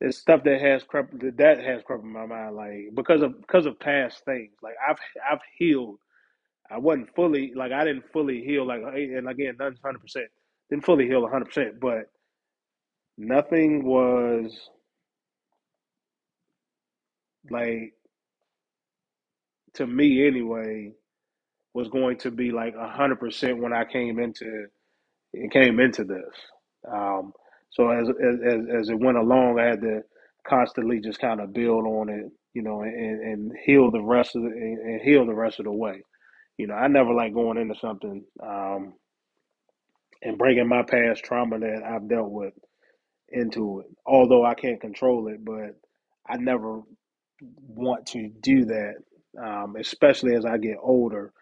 there's 0.00 0.18
stuff 0.18 0.44
that 0.44 0.60
has 0.60 0.84
crept 0.84 1.14
that 1.38 1.60
has 1.64 1.82
crept 1.84 2.04
in 2.04 2.12
my 2.12 2.26
mind, 2.26 2.56
like 2.56 2.90
because 2.94 3.22
of 3.22 3.40
because 3.40 3.66
of 3.66 3.80
past 3.80 4.24
things. 4.26 4.52
Like 4.62 4.76
I've 4.88 4.98
I've 5.30 5.40
healed. 5.58 5.98
I 6.70 6.78
wasn't 6.78 7.14
fully 7.16 7.52
like 7.56 7.72
I 7.72 7.84
didn't 7.84 8.12
fully 8.12 8.42
heal. 8.44 8.66
Like 8.66 8.82
and 8.82 9.28
again, 9.28 9.56
nothing's 9.58 9.80
hundred 9.84 10.00
percent. 10.02 10.26
Didn't 10.70 10.84
fully 10.86 11.06
heal 11.06 11.28
hundred 11.28 11.46
percent, 11.46 11.80
but 11.80 12.10
nothing 13.18 13.84
was 13.84 14.70
like 17.50 17.94
to 19.74 19.86
me 19.86 20.26
anyway 20.26 20.92
was 21.74 21.88
going 21.88 22.18
to 22.18 22.30
be 22.30 22.50
like 22.52 22.74
hundred 22.76 23.20
percent 23.20 23.60
when 23.62 23.72
I 23.72 23.84
came 23.84 24.18
into 24.18 24.66
came 25.52 25.80
into 25.80 26.04
this. 26.04 26.34
Um, 26.90 27.32
so 27.70 27.90
as, 27.90 28.08
as 28.08 28.80
as 28.82 28.88
it 28.90 28.98
went 28.98 29.18
along, 29.18 29.58
I 29.60 29.66
had 29.66 29.80
to 29.82 30.02
constantly 30.48 31.00
just 31.00 31.20
kind 31.20 31.40
of 31.40 31.52
build 31.52 31.86
on 31.86 32.08
it, 32.08 32.26
you 32.54 32.62
know, 32.62 32.82
and, 32.82 33.20
and 33.22 33.52
heal 33.64 33.90
the 33.90 34.02
rest 34.02 34.36
of 34.36 34.42
the 34.42 34.48
and 34.48 35.00
heal 35.02 35.26
the 35.26 35.34
rest 35.34 35.60
of 35.60 35.66
the 35.66 35.72
way. 35.72 36.02
You 36.58 36.66
know, 36.66 36.74
I 36.74 36.88
never 36.88 37.14
like 37.14 37.34
going 37.34 37.58
into 37.58 37.74
something 37.80 38.24
um, 38.42 38.94
and 40.22 40.38
bringing 40.38 40.68
my 40.68 40.82
past 40.82 41.24
trauma 41.24 41.58
that 41.60 41.82
I've 41.84 42.08
dealt 42.08 42.30
with 42.30 42.54
into 43.30 43.80
it. 43.80 43.86
Although 44.06 44.44
I 44.44 44.54
can't 44.54 44.80
control 44.80 45.28
it, 45.28 45.44
but 45.44 45.78
I 46.28 46.36
never 46.38 46.82
want 47.68 48.06
to 48.08 48.28
do 48.42 48.66
that, 48.66 48.94
um, 49.42 49.76
especially 49.78 50.34
as 50.36 50.44
I 50.44 50.58
get 50.58 50.76
older. 50.82 51.32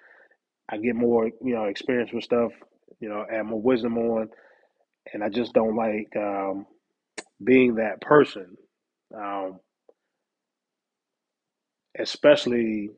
I 0.71 0.79
get 0.79 0.97
more, 0.97 1.27
you 1.27 1.55
know, 1.55 1.65
experience 1.65 2.13
with 2.13 2.25
stuff, 2.25 2.53
you 3.01 3.09
know, 3.09 3.25
add 3.33 3.47
more 3.47 3.61
wisdom 3.63 3.99
on, 3.99 4.31
and 5.13 5.25
I 5.25 5.29
just 5.31 5.55
don't 5.55 5.77
like 5.77 6.09
um, 6.17 6.67
being 7.45 7.77
that 7.77 8.01
person, 8.01 8.57
um, 9.17 9.61
especially, 11.99 12.91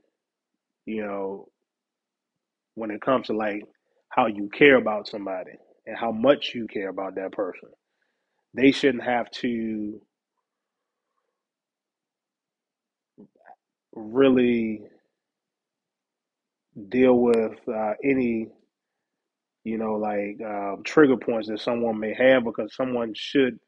you 0.87 1.05
know, 1.07 1.49
when 2.75 2.91
it 2.91 3.03
comes 3.03 3.29
to 3.29 3.35
like 3.35 3.65
how 4.11 4.27
you 4.27 4.49
care 4.51 4.77
about 4.77 5.09
somebody 5.09 5.53
and 5.87 5.97
how 5.99 6.13
much 6.13 6.53
you 6.55 6.67
care 6.69 6.89
about 6.91 7.17
that 7.17 7.33
person. 7.33 7.71
They 8.55 8.73
shouldn't 8.73 9.05
have 9.05 9.31
to 9.43 10.01
really 13.95 14.83
deal 16.89 17.15
with 17.15 17.59
uh, 17.69 17.95
any 18.05 18.49
you 19.65 19.79
know 19.79 19.95
like 19.95 20.41
um, 20.45 20.83
trigger 20.85 21.17
points 21.17 21.49
that 21.49 21.61
someone 21.61 21.99
may 21.99 22.15
have 22.15 22.45
because 22.45 22.75
someone 22.75 23.13
should 23.15 23.59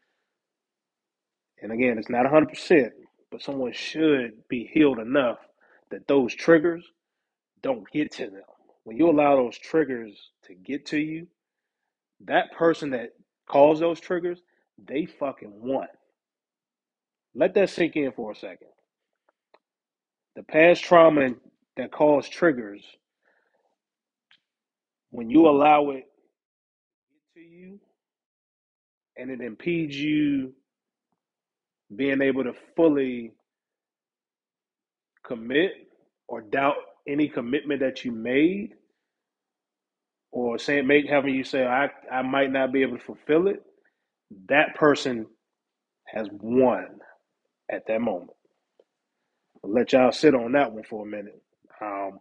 and 1.63 1.73
again 1.73 1.99
it's 1.99 2.11
not 2.11 2.27
100% 2.27 2.91
but 3.31 3.43
someone 3.43 3.73
should 3.73 4.33
be 4.49 4.71
healed 4.73 4.99
enough 4.99 5.39
that 5.91 6.07
those 6.07 6.35
triggers 6.35 6.85
don't 7.63 7.91
get 7.91 8.13
to 8.13 8.27
them. 8.27 8.43
When 8.85 8.97
you 8.97 9.09
allow 9.09 9.37
those 9.37 9.59
triggers 9.59 10.31
to 10.45 10.55
get 10.55 10.87
to 10.87 10.99
you 10.99 11.27
that 12.25 12.53
person 12.53 12.91
that 12.91 13.11
caused 13.49 13.83
those 13.83 14.01
triggers 14.01 14.41
they 14.87 15.07
fucking 15.07 15.53
won. 15.55 15.87
Let 17.35 17.55
that 17.55 17.71
sink 17.71 17.97
in 17.97 18.13
for 18.13 18.33
a 18.33 18.37
second. 18.37 18.69
The 20.37 20.43
past 20.43 20.83
trauma 20.83 21.31
that 21.77 21.93
caused 21.93 22.33
triggers 22.33 22.85
when 25.13 25.31
you 25.31 25.49
allow 25.49 25.91
it 25.93 26.07
to 27.35 27.41
you 27.43 27.81
and 29.19 29.31
it 29.31 29.41
impedes 29.43 29.97
you 29.97 30.53
being 31.97 32.23
able 32.23 32.45
to 32.45 32.55
fully 32.77 33.33
commit 35.27 35.73
or 36.29 36.43
doubt 36.43 36.77
any 37.09 37.29
commitment 37.29 37.81
that 37.81 38.05
you 38.05 38.13
made 38.13 38.71
or 40.33 40.59
saying 40.59 40.87
make 40.87 41.09
having 41.09 41.35
you 41.35 41.45
say 41.45 41.67
I, 41.67 41.91
I 42.13 42.23
might 42.23 42.53
not 42.53 42.73
be 42.73 42.83
able 42.83 42.99
to 42.99 43.05
fulfill 43.05 43.49
it 43.49 43.63
that 44.49 44.75
person 44.77 45.27
has 46.07 46.29
won 46.33 46.87
at 47.71 47.87
that 47.89 48.01
moment. 48.01 48.33
I'll 49.65 49.73
let 49.73 49.93
y'all 49.93 50.13
sit 50.13 50.35
on 50.35 50.53
that 50.53 50.73
one 50.73 50.85
for 50.85 51.05
a 51.07 51.11
minute. 51.11 51.43
Um, 51.81 52.19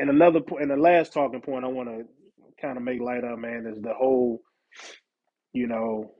and 0.00 0.10
another 0.10 0.40
point 0.42 0.62
and 0.64 0.72
the 0.72 0.76
last 0.78 1.14
talking 1.14 1.42
point 1.42 1.66
i 1.66 1.68
want 1.68 1.90
to 1.90 2.04
kind 2.62 2.78
of 2.78 2.84
make 2.84 3.00
light 3.00 3.24
of 3.24 3.38
man 3.40 3.66
is 3.74 3.82
the 3.82 3.94
whole 3.94 4.40
you 5.54 5.66
know 5.68 6.12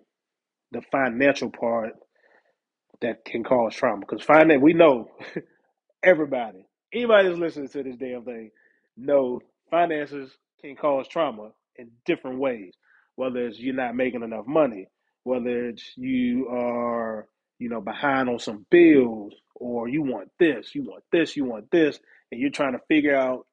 the 0.73 0.83
financial 0.93 1.51
part 1.51 1.93
that 3.03 3.25
can 3.25 3.45
cause 3.45 3.75
trauma 3.75 4.01
because 4.01 4.25
finance 4.25 4.63
we 4.63 4.75
know 4.75 5.09
everybody 6.05 6.67
Anybody 6.93 7.29
that's 7.29 7.41
listening 7.41 7.69
to 7.69 7.85
this 7.85 7.97
damn 7.97 8.25
thing 8.25 8.51
know 8.97 9.41
finances 9.71 10.33
can 10.61 10.77
cause 10.77 11.09
trauma 11.09 11.51
in 11.77 11.91
different 12.07 12.41
ways. 12.41 12.75
Whether 13.17 13.47
it's 13.47 13.61
you're 13.61 13.75
not 13.77 13.97
making 13.97 14.23
enough 14.25 14.47
money, 14.47 14.89
whether 15.25 15.69
it's 15.69 15.93
you 15.97 16.49
are, 16.51 17.29
you 17.61 17.69
know, 17.69 17.81
behind 17.83 18.29
on 18.31 18.41
some 18.41 18.67
bills, 18.71 19.35
or 19.55 19.89
you 19.89 20.03
want 20.03 20.31
this, 20.41 20.75
you 20.75 20.85
want 20.85 21.05
this, 21.13 21.37
you 21.37 21.45
want 21.45 21.71
this, 21.71 22.01
and 22.33 22.41
you're 22.41 22.51
trying 22.51 22.73
to 22.73 22.81
figure 22.89 23.17
out 23.17 23.47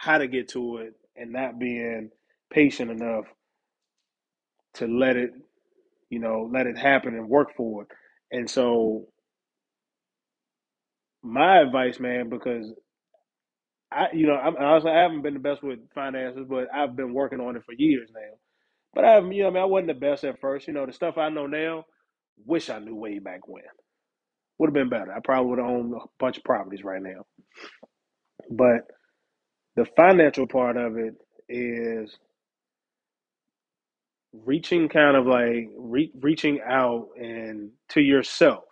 how 0.00 0.18
to 0.18 0.26
get 0.28 0.48
to 0.50 0.78
it 0.78 0.94
and 1.16 1.32
not 1.32 1.58
being 1.58 2.10
patient 2.50 2.90
enough 2.90 3.26
to 4.74 4.86
let 4.86 5.16
it, 5.16 5.32
you 6.10 6.18
know, 6.18 6.48
let 6.52 6.66
it 6.66 6.78
happen 6.78 7.14
and 7.14 7.28
work 7.28 7.50
for 7.56 7.82
it. 7.82 7.88
And 8.32 8.50
so 8.50 9.06
my 11.22 11.60
advice, 11.60 12.00
man, 12.00 12.30
because 12.30 12.72
I, 13.92 14.08
you 14.14 14.26
know, 14.26 14.34
I'm, 14.36 14.56
honestly, 14.56 14.90
I 14.92 15.02
haven't 15.02 15.22
been 15.22 15.34
the 15.34 15.40
best 15.40 15.62
with 15.62 15.80
finances, 15.94 16.46
but 16.48 16.68
I've 16.74 16.96
been 16.96 17.14
working 17.14 17.40
on 17.40 17.56
it 17.56 17.64
for 17.66 17.74
years 17.74 18.10
now. 18.14 18.38
But 18.94 19.04
I, 19.04 19.18
you 19.20 19.42
know, 19.42 19.48
I 19.48 19.52
mean, 19.52 19.62
I 19.62 19.66
wasn't 19.66 19.88
the 19.88 19.94
best 19.94 20.24
at 20.24 20.40
first. 20.40 20.68
You 20.68 20.74
know, 20.74 20.86
the 20.86 20.92
stuff 20.92 21.18
I 21.18 21.28
know 21.30 21.46
now, 21.46 21.84
wish 22.46 22.70
I 22.70 22.78
knew 22.78 22.96
way 22.96 23.18
back 23.18 23.48
when. 23.48 23.64
Would 24.58 24.68
have 24.68 24.74
been 24.74 24.90
better. 24.90 25.12
I 25.12 25.20
probably 25.24 25.50
would 25.50 25.58
have 25.58 25.68
owned 25.68 25.94
a 25.94 25.98
bunch 26.20 26.38
of 26.38 26.44
properties 26.44 26.84
right 26.84 27.02
now. 27.02 27.24
But 28.50 28.82
the 29.76 29.86
financial 29.96 30.46
part 30.46 30.76
of 30.76 30.98
it 30.98 31.14
is 31.48 32.16
reaching 34.32 34.88
kind 34.88 35.16
of 35.16 35.26
like 35.26 35.68
re- 35.78 36.12
reaching 36.20 36.60
out 36.66 37.08
and 37.18 37.70
to 37.90 38.00
yourself 38.00 38.64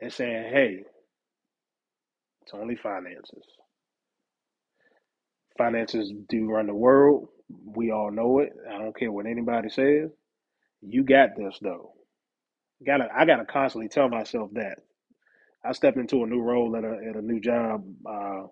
and 0.00 0.12
saying, 0.12 0.52
"Hey, 0.52 0.84
it's 2.42 2.54
only 2.54 2.76
finances. 2.76 3.46
Finances 5.58 6.12
do 6.28 6.46
run 6.50 6.66
the 6.68 6.74
world. 6.74 7.28
We 7.48 7.92
all 7.92 8.10
know 8.10 8.40
it. 8.40 8.52
I 8.70 8.78
don't 8.78 8.96
care 8.96 9.12
what 9.12 9.26
anybody 9.26 9.70
says. 9.70 10.10
You 10.82 11.04
got 11.04 11.30
this 11.36 11.58
though. 11.62 11.92
Gotta 12.86 13.08
I 13.14 13.26
gotta 13.26 13.46
constantly 13.46 13.88
tell 13.88 14.08
myself 14.08 14.50
that. 14.54 14.78
I 15.64 15.72
stepped 15.72 15.98
into 15.98 16.24
a 16.24 16.26
new 16.26 16.40
role 16.40 16.76
at 16.76 16.84
a 16.84 16.98
at 17.10 17.16
a 17.16 17.22
new 17.22 17.40
job 17.40 17.84
uh, 18.08 18.44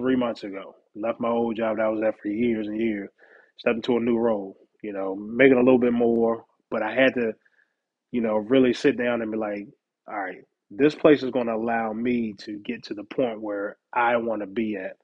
three 0.00 0.16
months 0.16 0.44
ago. 0.44 0.76
Left 0.96 1.20
my 1.20 1.30
old 1.30 1.56
job 1.56 1.78
that 1.78 1.84
I 1.86 1.90
was 1.90 2.02
at 2.02 2.20
for 2.20 2.28
years 2.28 2.68
and 2.68 2.80
years. 2.80 3.10
Stepped 3.58 3.76
into 3.76 3.98
a 3.98 4.00
new 4.00 4.18
role. 4.18 4.56
You 4.82 4.94
know, 4.94 5.16
making 5.16 5.58
a 5.58 5.62
little 5.62 5.78
bit 5.78 5.92
more, 5.94 6.44
but 6.70 6.82
I 6.82 6.94
had 6.94 7.14
to, 7.14 7.32
you 8.12 8.22
know, 8.22 8.36
really 8.36 8.74
sit 8.74 8.98
down 8.98 9.22
and 9.22 9.32
be 9.32 9.38
like, 9.38 9.66
all 10.08 10.18
right, 10.18 10.42
this 10.70 10.94
place 10.94 11.22
is 11.22 11.30
going 11.30 11.48
to 11.48 11.54
allow 11.54 11.92
me 11.92 12.34
to 12.40 12.58
get 12.64 12.84
to 12.84 12.94
the 12.94 13.04
point 13.04 13.42
where 13.42 13.78
I 13.94 14.16
want 14.18 14.42
to 14.42 14.46
be 14.48 14.76
at. 14.76 14.96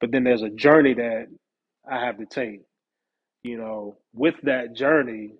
But 0.00 0.12
then 0.12 0.24
there's 0.24 0.42
a 0.42 0.50
journey 0.50 0.94
that 0.94 1.26
I 1.90 2.04
have 2.04 2.18
to 2.18 2.26
take. 2.26 2.62
You 3.44 3.58
know, 3.58 3.98
with 4.14 4.36
that 4.44 4.74
journey, 4.76 5.34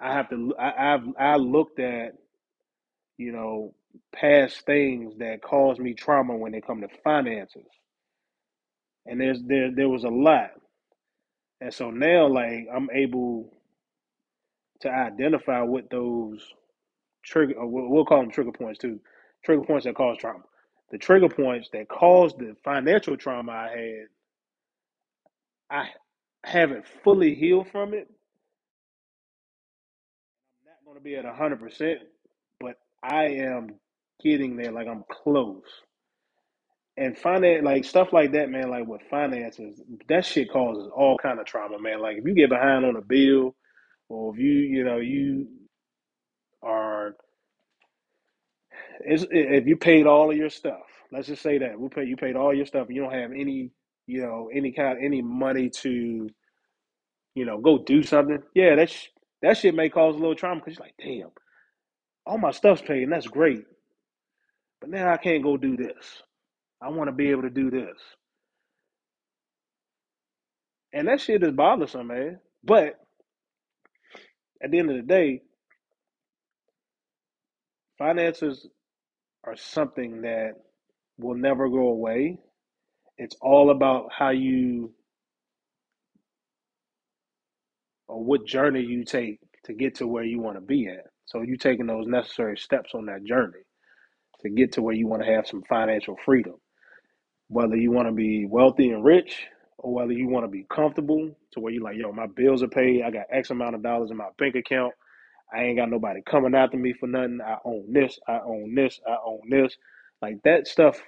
I 0.00 0.14
have 0.14 0.30
to. 0.30 0.54
I, 0.58 0.94
I've 0.94 1.04
I 1.18 1.36
looked 1.36 1.80
at 1.80 2.14
you 3.18 3.32
know 3.32 3.74
past 4.14 4.66
things 4.66 5.14
that 5.18 5.42
caused 5.42 5.80
me 5.80 5.94
trauma 5.94 6.36
when 6.36 6.54
it 6.54 6.66
come 6.66 6.80
to 6.82 6.88
finances, 7.04 7.66
and 9.06 9.20
there's 9.20 9.42
there 9.44 9.70
there 9.74 9.88
was 9.88 10.04
a 10.04 10.08
lot, 10.10 10.50
and 11.60 11.72
so 11.74 11.90
now 11.90 12.28
like 12.28 12.66
I'm 12.74 12.88
able 12.92 13.52
to 14.80 14.90
identify 14.90 15.62
what 15.62 15.90
those 15.90 16.46
trigger. 17.24 17.54
Uh, 17.58 17.64
or 17.64 17.90
we'll 17.90 18.04
call 18.04 18.20
them 18.20 18.30
trigger 18.30 18.52
points 18.52 18.78
too. 18.80 19.00
Trigger 19.44 19.64
points 19.64 19.86
that 19.86 19.94
cause 19.96 20.18
trauma. 20.18 20.44
The 20.90 20.98
trigger 20.98 21.28
points 21.28 21.68
that 21.72 21.88
caused 21.88 22.38
the 22.38 22.56
financial 22.64 23.16
trauma 23.16 23.52
I 23.52 23.68
had, 25.70 25.84
I 25.84 25.88
haven't 26.44 26.86
fully 27.04 27.34
healed 27.34 27.68
from 27.70 27.94
it. 27.94 28.08
I'm 30.60 30.66
not 30.66 30.84
going 30.84 30.96
to 30.96 31.02
be 31.02 31.16
at 31.16 31.24
one 31.24 31.34
hundred 31.34 31.60
percent, 31.60 32.00
but 32.60 32.76
I 33.02 33.24
am 33.26 33.70
getting 34.22 34.56
there. 34.56 34.72
Like 34.72 34.88
I'm 34.88 35.04
close. 35.10 35.64
And 36.96 37.18
finance, 37.18 37.64
like 37.64 37.84
stuff 37.84 38.12
like 38.12 38.32
that, 38.32 38.50
man. 38.50 38.70
Like 38.70 38.86
with 38.86 39.02
finances, 39.10 39.80
that 40.08 40.26
shit 40.26 40.50
causes 40.52 40.90
all 40.96 41.18
kind 41.18 41.40
of 41.40 41.46
trauma, 41.46 41.80
man. 41.80 42.00
Like 42.00 42.18
if 42.18 42.26
you 42.26 42.34
get 42.34 42.50
behind 42.50 42.84
on 42.86 42.96
a 42.96 43.02
bill, 43.02 43.56
or 44.08 44.34
if 44.34 44.40
you, 44.40 44.52
you 44.52 44.84
know, 44.84 44.98
you 44.98 45.48
are, 46.62 47.16
if 49.00 49.66
you 49.66 49.76
paid 49.76 50.06
all 50.06 50.30
of 50.30 50.36
your 50.36 50.50
stuff. 50.50 50.82
Let's 51.12 51.28
just 51.28 51.42
say 51.42 51.58
that 51.58 51.78
we 51.80 51.88
pay, 51.88 52.04
you 52.04 52.16
paid 52.16 52.36
all 52.36 52.54
your 52.54 52.66
stuff, 52.66 52.88
and 52.88 52.96
you 52.96 53.02
don't 53.02 53.12
have 53.14 53.32
any, 53.32 53.70
you 54.06 54.22
know, 54.22 54.50
any 54.54 54.72
kind, 54.72 54.98
any 55.04 55.22
money 55.22 55.70
to, 55.82 56.28
you 57.34 57.44
know, 57.46 57.60
go 57.60 57.78
do 57.84 58.02
something. 58.02 58.40
Yeah, 58.54 58.76
that 58.76 58.90
sh- 58.90 59.08
that 59.42 59.58
shit 59.58 59.74
may 59.74 59.90
cause 59.90 60.16
a 60.16 60.18
little 60.18 60.36
trauma 60.36 60.60
because 60.64 60.78
you're 60.78 60.86
like, 60.86 60.96
damn, 60.98 61.30
all 62.26 62.38
my 62.38 62.52
stuff's 62.52 62.82
paid, 62.82 63.04
and 63.04 63.12
that's 63.12 63.28
great, 63.28 63.64
but 64.80 64.90
now 64.90 65.12
I 65.12 65.16
can't 65.18 65.42
go 65.42 65.56
do 65.56 65.76
this. 65.76 66.22
I 66.82 66.90
want 66.90 67.08
to 67.08 67.12
be 67.14 67.30
able 67.30 67.42
to 67.42 67.50
do 67.50 67.70
this, 67.70 67.96
and 70.92 71.08
that 71.08 71.20
shit 71.20 71.42
is 71.42 71.52
bothersome, 71.52 72.08
man. 72.08 72.40
But 72.64 72.94
at 74.62 74.70
the 74.70 74.78
end 74.78 74.90
of 74.90 74.96
the 74.96 75.02
day, 75.02 75.42
finances 77.98 78.68
are 79.44 79.56
something 79.56 80.22
that 80.22 80.52
will 81.18 81.36
never 81.36 81.68
go 81.68 81.88
away. 81.88 82.38
It's 83.18 83.36
all 83.42 83.70
about 83.70 84.10
how 84.16 84.30
you 84.30 84.92
or 88.08 88.24
what 88.24 88.46
journey 88.46 88.82
you 88.82 89.04
take 89.04 89.40
to 89.64 89.74
get 89.74 89.96
to 89.96 90.06
where 90.06 90.24
you 90.24 90.40
want 90.40 90.56
to 90.56 90.62
be 90.62 90.88
at. 90.88 91.06
So 91.26 91.42
you 91.42 91.56
taking 91.58 91.86
those 91.86 92.06
necessary 92.06 92.58
steps 92.58 92.92
on 92.94 93.06
that 93.06 93.24
journey 93.24 93.65
to 94.42 94.50
get 94.50 94.72
to 94.72 94.82
where 94.82 94.94
you 94.94 95.08
want 95.08 95.22
to 95.24 95.32
have 95.32 95.46
some 95.46 95.62
financial 95.68 96.16
freedom. 96.24 96.54
Whether 97.48 97.76
you 97.76 97.92
want 97.92 98.08
to 98.08 98.12
be 98.14 98.46
wealthy 98.46 98.90
and 98.90 99.04
rich 99.04 99.46
or 99.78 99.94
whether 99.94 100.12
you 100.12 100.28
want 100.28 100.44
to 100.44 100.50
be 100.50 100.66
comfortable 100.74 101.36
to 101.52 101.60
where 101.60 101.72
you're 101.72 101.84
like, 101.84 101.96
yo, 101.98 102.12
my 102.12 102.26
bills 102.26 102.62
are 102.62 102.68
paid, 102.68 103.02
I 103.02 103.10
got 103.10 103.26
X 103.32 103.50
amount 103.50 103.76
of 103.76 103.82
dollars 103.82 104.10
in 104.10 104.18
my 104.18 104.28
bank 104.38 104.56
account, 104.56 104.92
I 105.54 105.64
ain't 105.64 105.78
got 105.78 105.90
nobody 105.90 106.20
coming 106.26 106.54
after 106.54 106.76
me 106.76 106.92
for 106.92 107.06
nothing. 107.08 107.40
I 107.46 107.56
own 107.64 107.92
this, 107.92 108.18
I 108.28 108.40
own 108.40 108.74
this, 108.74 109.00
I 109.06 109.16
own 109.26 109.40
this. 109.50 109.76
Like 110.22 110.38
that 110.44 110.66
stuff 110.68 111.00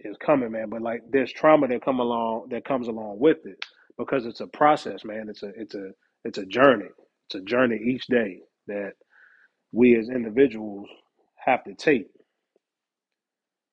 is 0.00 0.16
coming, 0.24 0.52
man. 0.52 0.70
But 0.70 0.82
like 0.82 1.02
there's 1.10 1.32
trauma 1.32 1.68
that 1.68 1.84
come 1.84 2.00
along 2.00 2.48
that 2.50 2.64
comes 2.66 2.88
along 2.88 3.18
with 3.20 3.38
it 3.46 3.58
because 3.98 4.26
it's 4.26 4.40
a 4.40 4.48
process, 4.48 5.04
man. 5.04 5.28
It's 5.30 5.42
a 5.42 5.50
it's 5.56 5.74
a 5.74 5.90
it's 6.24 6.38
a 6.38 6.46
journey. 6.46 6.88
It's 7.28 7.36
a 7.36 7.42
journey 7.42 7.78
each 7.84 8.06
day 8.08 8.40
that 8.68 8.92
we 9.72 9.96
as 9.98 10.08
individuals 10.10 10.88
have 11.44 11.64
to 11.64 11.74
take. 11.74 12.08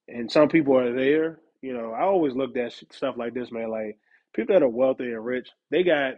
And 0.07 0.31
some 0.31 0.49
people 0.49 0.77
are 0.77 0.93
there. 0.93 1.39
You 1.61 1.73
know, 1.73 1.91
I 1.91 2.03
always 2.03 2.35
looked 2.35 2.57
at 2.57 2.73
stuff 2.91 3.15
like 3.17 3.33
this, 3.33 3.51
man. 3.51 3.71
Like 3.71 3.97
people 4.35 4.53
that 4.53 4.63
are 4.63 4.69
wealthy 4.69 5.05
and 5.05 5.25
rich, 5.25 5.49
they 5.71 5.83
got 5.83 6.15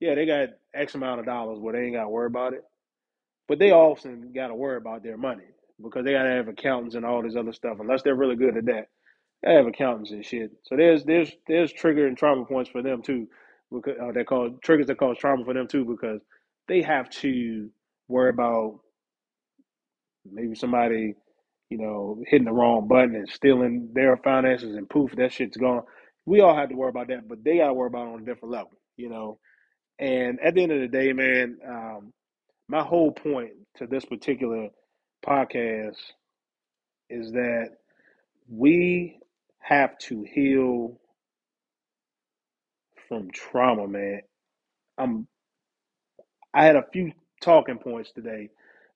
yeah, 0.00 0.14
they 0.14 0.26
got 0.26 0.50
X 0.74 0.94
amount 0.94 1.20
of 1.20 1.26
dollars 1.26 1.58
where 1.60 1.74
they 1.74 1.86
ain't 1.86 1.96
got 1.96 2.04
to 2.04 2.08
worry 2.08 2.26
about 2.26 2.54
it. 2.54 2.64
But 3.48 3.58
they 3.58 3.72
often 3.72 4.32
got 4.34 4.48
to 4.48 4.54
worry 4.54 4.76
about 4.76 5.02
their 5.02 5.16
money 5.18 5.44
because 5.82 6.04
they 6.04 6.12
got 6.12 6.24
to 6.24 6.30
have 6.30 6.48
accountants 6.48 6.94
and 6.94 7.04
all 7.04 7.22
this 7.22 7.36
other 7.36 7.52
stuff. 7.52 7.78
Unless 7.80 8.02
they're 8.02 8.14
really 8.14 8.36
good 8.36 8.56
at 8.56 8.66
that, 8.66 8.88
they 9.42 9.54
have 9.54 9.66
accountants 9.66 10.10
and 10.10 10.24
shit. 10.24 10.52
So 10.62 10.76
there's 10.76 11.04
there's 11.04 11.32
there's 11.48 11.72
trigger 11.72 12.06
and 12.06 12.16
trauma 12.16 12.44
points 12.44 12.70
for 12.70 12.82
them 12.82 13.02
too, 13.02 13.28
because 13.72 13.96
uh, 14.02 14.12
they 14.12 14.24
call 14.24 14.56
triggers 14.62 14.86
that 14.86 14.98
cause 14.98 15.18
trauma 15.18 15.44
for 15.44 15.54
them 15.54 15.68
too 15.68 15.84
because 15.84 16.20
they 16.68 16.82
have 16.82 17.10
to 17.10 17.70
worry 18.08 18.30
about 18.30 18.80
maybe 20.30 20.54
somebody, 20.54 21.14
you 21.70 21.78
know, 21.78 22.22
hitting 22.28 22.46
the 22.46 22.52
wrong 22.52 22.88
button 22.88 23.16
and 23.16 23.30
stealing 23.30 23.90
their 23.94 24.18
finances 24.18 24.76
and 24.76 24.90
poof, 24.90 25.12
that 25.16 25.32
shit's 25.32 25.58
gone. 25.58 25.82
We 26.26 26.40
all 26.40 26.56
have 26.56 26.70
to 26.70 26.76
worry 26.76 26.90
about 26.90 27.08
that, 27.08 27.28
but 27.28 27.44
they 27.44 27.58
got 27.58 27.68
to 27.68 27.74
worry 27.74 27.88
about 27.88 28.08
it 28.08 28.14
on 28.14 28.22
a 28.22 28.26
different 28.26 28.52
level, 28.52 28.72
you 28.96 29.10
know. 29.10 29.38
And 29.98 30.40
at 30.44 30.54
the 30.54 30.62
end 30.64 30.72
of 30.72 30.80
the 30.80 30.88
day, 30.88 31.12
man, 31.12 31.58
um, 31.68 32.12
my 32.68 32.82
whole 32.82 33.12
point 33.12 33.52
to 33.78 33.86
this 33.86 34.04
particular 34.04 34.68
podcast 35.26 35.96
is 37.10 37.32
that 37.32 37.70
we 38.48 39.18
have 39.60 39.98
to 39.98 40.24
heal 40.32 41.00
from 43.08 43.30
trauma, 43.32 43.88
man. 43.88 44.20
I'm 44.98 45.28
I 46.54 46.64
had 46.64 46.76
a 46.76 46.84
few 46.92 47.12
talking 47.42 47.78
points 47.78 48.12
today, 48.12 48.50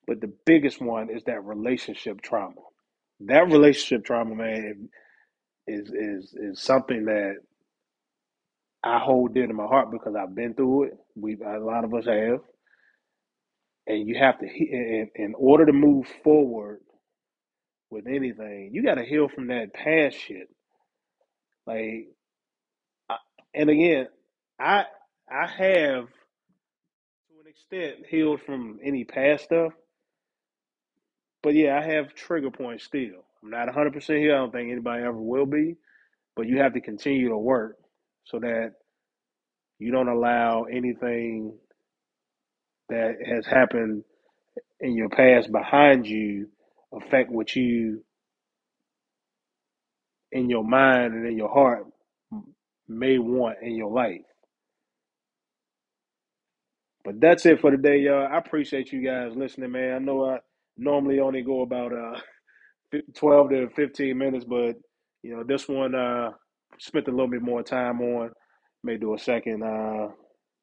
but 0.06 0.20
the 0.20 0.32
biggest 0.46 0.80
one 0.80 1.10
is 1.10 1.24
that 1.24 1.44
relationship 1.44 2.22
trauma. 2.22 2.60
That 3.20 3.46
relationship 3.50 4.04
trauma, 4.04 4.34
man, 4.34 4.90
is 5.66 5.90
is 5.90 6.34
is 6.34 6.60
something 6.62 7.06
that 7.06 7.36
I 8.82 8.98
hold 8.98 9.34
dear 9.34 9.46
to 9.46 9.54
my 9.54 9.66
heart 9.66 9.90
because 9.90 10.14
I've 10.16 10.34
been 10.34 10.54
through 10.54 10.84
it. 10.84 10.98
We 11.16 11.36
a 11.44 11.58
lot 11.58 11.84
of 11.84 11.94
us 11.94 12.06
have, 12.06 12.40
and 13.86 14.08
you 14.08 14.16
have 14.18 14.38
to 14.40 14.46
in, 14.46 15.10
in 15.16 15.34
order 15.36 15.66
to 15.66 15.72
move 15.72 16.06
forward 16.24 16.80
with 17.90 18.06
anything, 18.08 18.70
you 18.72 18.82
got 18.84 18.96
to 18.96 19.04
heal 19.04 19.28
from 19.28 19.48
that 19.48 19.74
past 19.74 20.16
shit. 20.18 20.48
Like, 21.66 22.08
I, 23.10 23.16
and 23.54 23.70
again, 23.70 24.08
I 24.60 24.86
I 25.30 25.46
have 25.46 26.06
to 26.08 27.40
an 27.40 27.48
extent 27.48 28.06
healed 28.10 28.40
from 28.46 28.80
any 28.84 29.04
past 29.04 29.44
stuff, 29.44 29.72
but 31.44 31.54
yeah, 31.54 31.78
I 31.78 31.86
have 31.94 32.14
trigger 32.16 32.50
points 32.52 32.84
still. 32.86 33.26
I'm 33.44 33.50
not 33.50 33.68
100% 33.68 34.18
here. 34.18 34.34
I 34.36 34.38
don't 34.40 34.52
think 34.52 34.72
anybody 34.72 35.04
ever 35.04 35.14
will 35.22 35.46
be, 35.46 35.76
but 36.36 36.48
you 36.48 36.58
have 36.60 36.74
to 36.74 36.82
continue 36.82 37.30
to 37.30 37.38
work 37.38 37.78
so 38.26 38.40
that 38.40 38.72
you 39.78 39.92
don't 39.92 40.08
allow 40.08 40.64
anything 40.64 41.54
that 42.90 43.16
has 43.26 43.46
happened 43.46 44.04
in 44.80 44.94
your 44.96 45.10
past 45.10 45.52
behind 45.52 46.06
you 46.06 46.48
affect 46.94 47.30
what 47.30 47.56
you 47.56 48.04
in 50.32 50.50
your 50.50 50.64
mind 50.64 51.14
and 51.14 51.26
in 51.26 51.36
your 51.38 51.50
heart 51.50 51.86
may 52.88 53.18
want 53.18 53.58
in 53.62 53.76
your 53.76 53.92
life. 53.92 54.22
But 57.04 57.20
that's 57.20 57.46
it 57.46 57.60
for 57.60 57.70
today, 57.70 57.98
y'all. 58.00 58.26
I 58.30 58.38
appreciate 58.38 58.92
you 58.92 59.02
guys 59.04 59.36
listening, 59.36 59.72
man. 59.72 59.94
I 59.94 59.98
know 60.00 60.24
I 60.26 60.38
normally 60.76 61.20
only 61.20 61.42
go 61.42 61.62
about 61.62 61.92
uh 61.92 62.18
12 63.16 63.50
to 63.50 63.68
15 63.76 64.16
minutes, 64.16 64.44
but 64.44 64.74
you 65.22 65.36
know, 65.36 65.42
this 65.46 65.68
one 65.68 65.94
uh 65.94 66.30
spent 66.78 67.08
a 67.08 67.10
little 67.10 67.28
bit 67.30 67.42
more 67.42 67.62
time 67.62 68.00
on. 68.00 68.30
May 68.82 68.96
do 68.98 69.14
a 69.14 69.18
second 69.18 69.62
uh, 69.62 70.08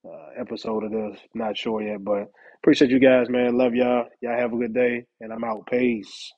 uh 0.07 0.29
episode 0.39 0.83
of 0.83 0.91
this. 0.91 1.19
Not 1.33 1.57
sure 1.57 1.81
yet, 1.81 2.03
but 2.03 2.25
appreciate 2.63 2.91
you 2.91 2.99
guys, 2.99 3.29
man. 3.29 3.57
Love 3.57 3.75
y'all. 3.75 4.05
Y'all 4.21 4.37
have 4.39 4.53
a 4.53 4.57
good 4.57 4.73
day, 4.73 5.05
and 5.21 5.33
I'm 5.33 5.43
out. 5.43 5.67
Peace. 5.69 6.31